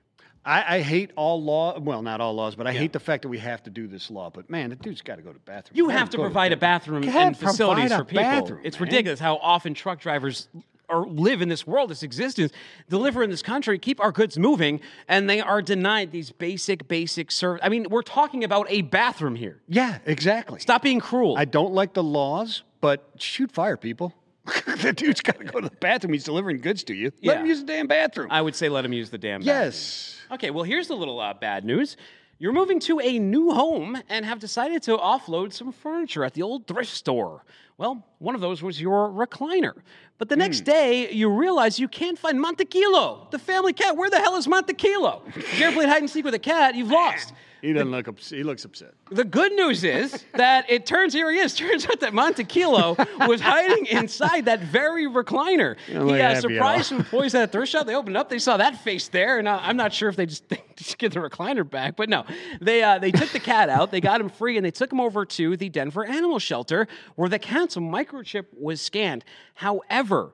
[0.45, 1.79] I, I hate all law.
[1.79, 4.11] Well, not all laws, but I hate the fact that we have to do this
[4.11, 4.31] law.
[4.31, 5.77] But man, the dude's got to go to the bathroom.
[5.77, 8.25] You have to provide a bathroom and facilities for people.
[8.25, 8.89] bathroom, it's man.
[8.89, 10.49] ridiculous how often truck drivers
[10.89, 12.53] are live in this world, this existence,
[12.89, 17.31] deliver in this country, keep our goods moving, and they are denied these basic, basic
[17.31, 17.61] service.
[17.65, 19.61] I mean, we're talking about a bathroom here.
[19.69, 20.61] Yeah, exactly.
[20.61, 21.37] Stop being cruel.
[21.39, 24.13] I don't like the laws, but shoot fire, people.
[24.79, 26.13] the dude's got to go to the bathroom.
[26.13, 27.13] He's delivering goods to you.
[27.23, 28.29] Let him use the damn bathroom.
[28.31, 29.57] I would say let him use the damn bathroom.
[29.65, 30.17] yes.
[30.33, 31.97] Okay, well, here's a little uh, bad news.
[32.39, 36.43] You're moving to a new home and have decided to offload some furniture at the
[36.43, 37.45] old thrift store.
[37.79, 39.75] Well, one of those was your recliner.
[40.19, 40.41] But the Hmm.
[40.41, 43.97] next day, you realize you can't find Montequilo, the family cat.
[43.97, 45.23] Where the hell is Montequilo?
[45.37, 47.33] If you ever played hide and seek with a cat, you've lost.
[47.63, 48.37] He doesn't look upset.
[48.37, 48.95] He looks upset.
[49.13, 51.55] The good news is that it turns here he is.
[51.63, 52.99] Turns out that Montequilo
[53.29, 55.77] was hiding inside that very recliner.
[55.87, 57.87] he uh, surprised some employees at a thrift shop.
[57.87, 60.27] They opened up, they saw that face there, and uh, I'm not sure if they
[60.27, 62.25] just, they just get the recliner back, but no,
[62.61, 65.01] they uh, they took the cat out, they got him free, and they took him
[65.01, 69.25] over to the Denver Animal Shelter where the cat's microchip was scanned.
[69.55, 70.33] However,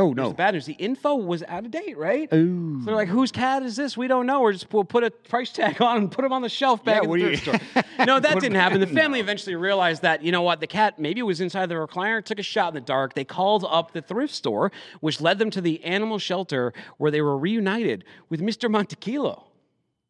[0.00, 0.28] Oh no.
[0.30, 0.66] the bad news.
[0.66, 2.28] The info was out of date, right?
[2.30, 2.36] So
[2.84, 3.96] they're like, whose cat is this?
[3.96, 4.40] We don't know.
[4.40, 7.02] We're just we'll put a price tag on and put him on the shelf back
[7.04, 7.84] Yeah, at the thrift store.
[8.06, 8.80] No, that didn't happen.
[8.80, 12.24] The family eventually realized that, you know what, the cat maybe was inside the recliner,
[12.24, 13.12] took a shot in the dark.
[13.14, 17.20] They called up the thrift store, which led them to the animal shelter where they
[17.20, 18.70] were reunited with Mr.
[18.70, 19.42] Montequilo.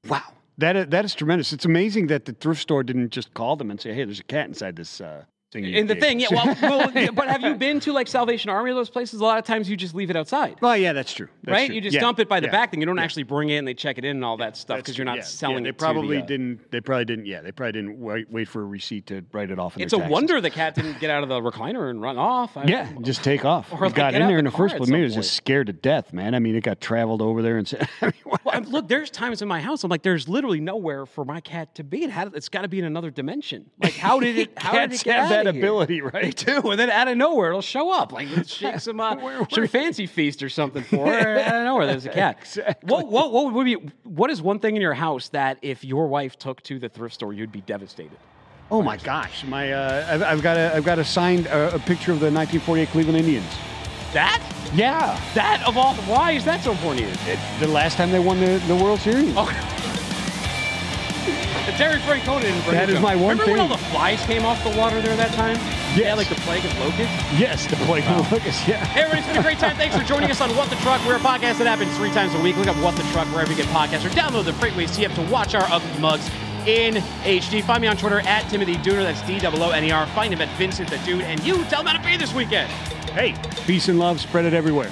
[0.09, 0.23] Wow.
[0.59, 1.53] That is, that is tremendous.
[1.53, 4.25] It's amazing that the thrift store didn't just call them and say, "Hey, there's a
[4.25, 7.43] cat inside this uh, thing." you And the thing, yeah, well, well, yeah, but have
[7.43, 9.21] you been to like Salvation Army or those places?
[9.21, 10.57] A lot of times you just leave it outside.
[10.61, 11.29] Well, yeah, that's true.
[11.43, 11.67] That's right?
[11.67, 11.75] true.
[11.75, 12.81] You just Yeah, dump it by the back thing.
[12.81, 14.97] You don't actually bring it and they check it in and all that stuff because
[14.97, 15.79] you're not selling yeah, they it.
[15.79, 16.71] probably to the, uh, didn't.
[16.71, 17.27] They probably didn't.
[17.27, 19.77] Yeah, they probably didn't wait, wait for a receipt to write it off.
[19.77, 20.13] In It's a taxes.
[20.13, 22.57] wonder the cat didn't get out of the recliner and run off.
[22.57, 23.73] I- Yeah, just take off.
[23.81, 24.89] Or, like, got in there in the first place.
[24.89, 26.35] Maybe it was just scared to death, man.
[26.35, 29.43] I mean, it got traveled over there and said, I mean, Well, look, there's times
[29.43, 32.05] in my house I'm like, there's literally nowhere for my cat to be.
[32.05, 33.71] It had, it's got to be in another dimension.
[33.83, 34.53] Like, how did it?
[34.57, 35.65] How did it get have that here?
[35.65, 36.37] ability, right?
[36.37, 38.13] They do, and then out of nowhere it'll show up.
[38.13, 41.39] Like let's shake some, uh, some fancy feast or something for her.
[41.41, 42.39] out of nowhere, there's a cat.
[42.41, 42.89] Exactly.
[42.89, 43.75] What, what, what would be?
[44.05, 47.15] What is one thing in your house that if your wife took to the thrift
[47.15, 48.19] store, you'd be devastated?
[48.71, 51.79] Oh my gosh, my uh, I've, I've got a I've got a signed uh, a
[51.81, 53.47] picture of the 1948 Cleveland Indians.
[54.13, 54.43] That?
[54.75, 55.95] Yeah, That of all?
[55.95, 59.35] Why is that so important it, the last time they won the, the World Series.
[59.37, 59.87] Oh.
[61.67, 64.45] The Terry Francona didn't bring That is my one Remember when all the flies came
[64.45, 65.57] off the water there that time?
[65.97, 67.15] Yeah, like the plague of locusts.
[67.39, 68.85] Yes, the plague of locusts, Yeah.
[68.87, 69.77] Hey, everybody, it's been a great time.
[69.77, 71.05] Thanks for joining us on What the Truck.
[71.07, 72.57] We're a podcast that happens three times a week.
[72.57, 75.33] Look up What the Truck wherever you get podcasts or download the FreightWaves TF to
[75.33, 76.29] watch our ugly mugs
[76.67, 77.63] in HD.
[77.65, 79.03] Find me on Twitter at Timothy Dooner.
[79.03, 80.07] That's D O O N E R.
[80.09, 81.23] Find him at Vincent the Dude.
[81.23, 82.71] And you tell him how to be this weekend.
[83.13, 83.35] Hey,
[83.67, 84.91] peace and love, spread it everywhere.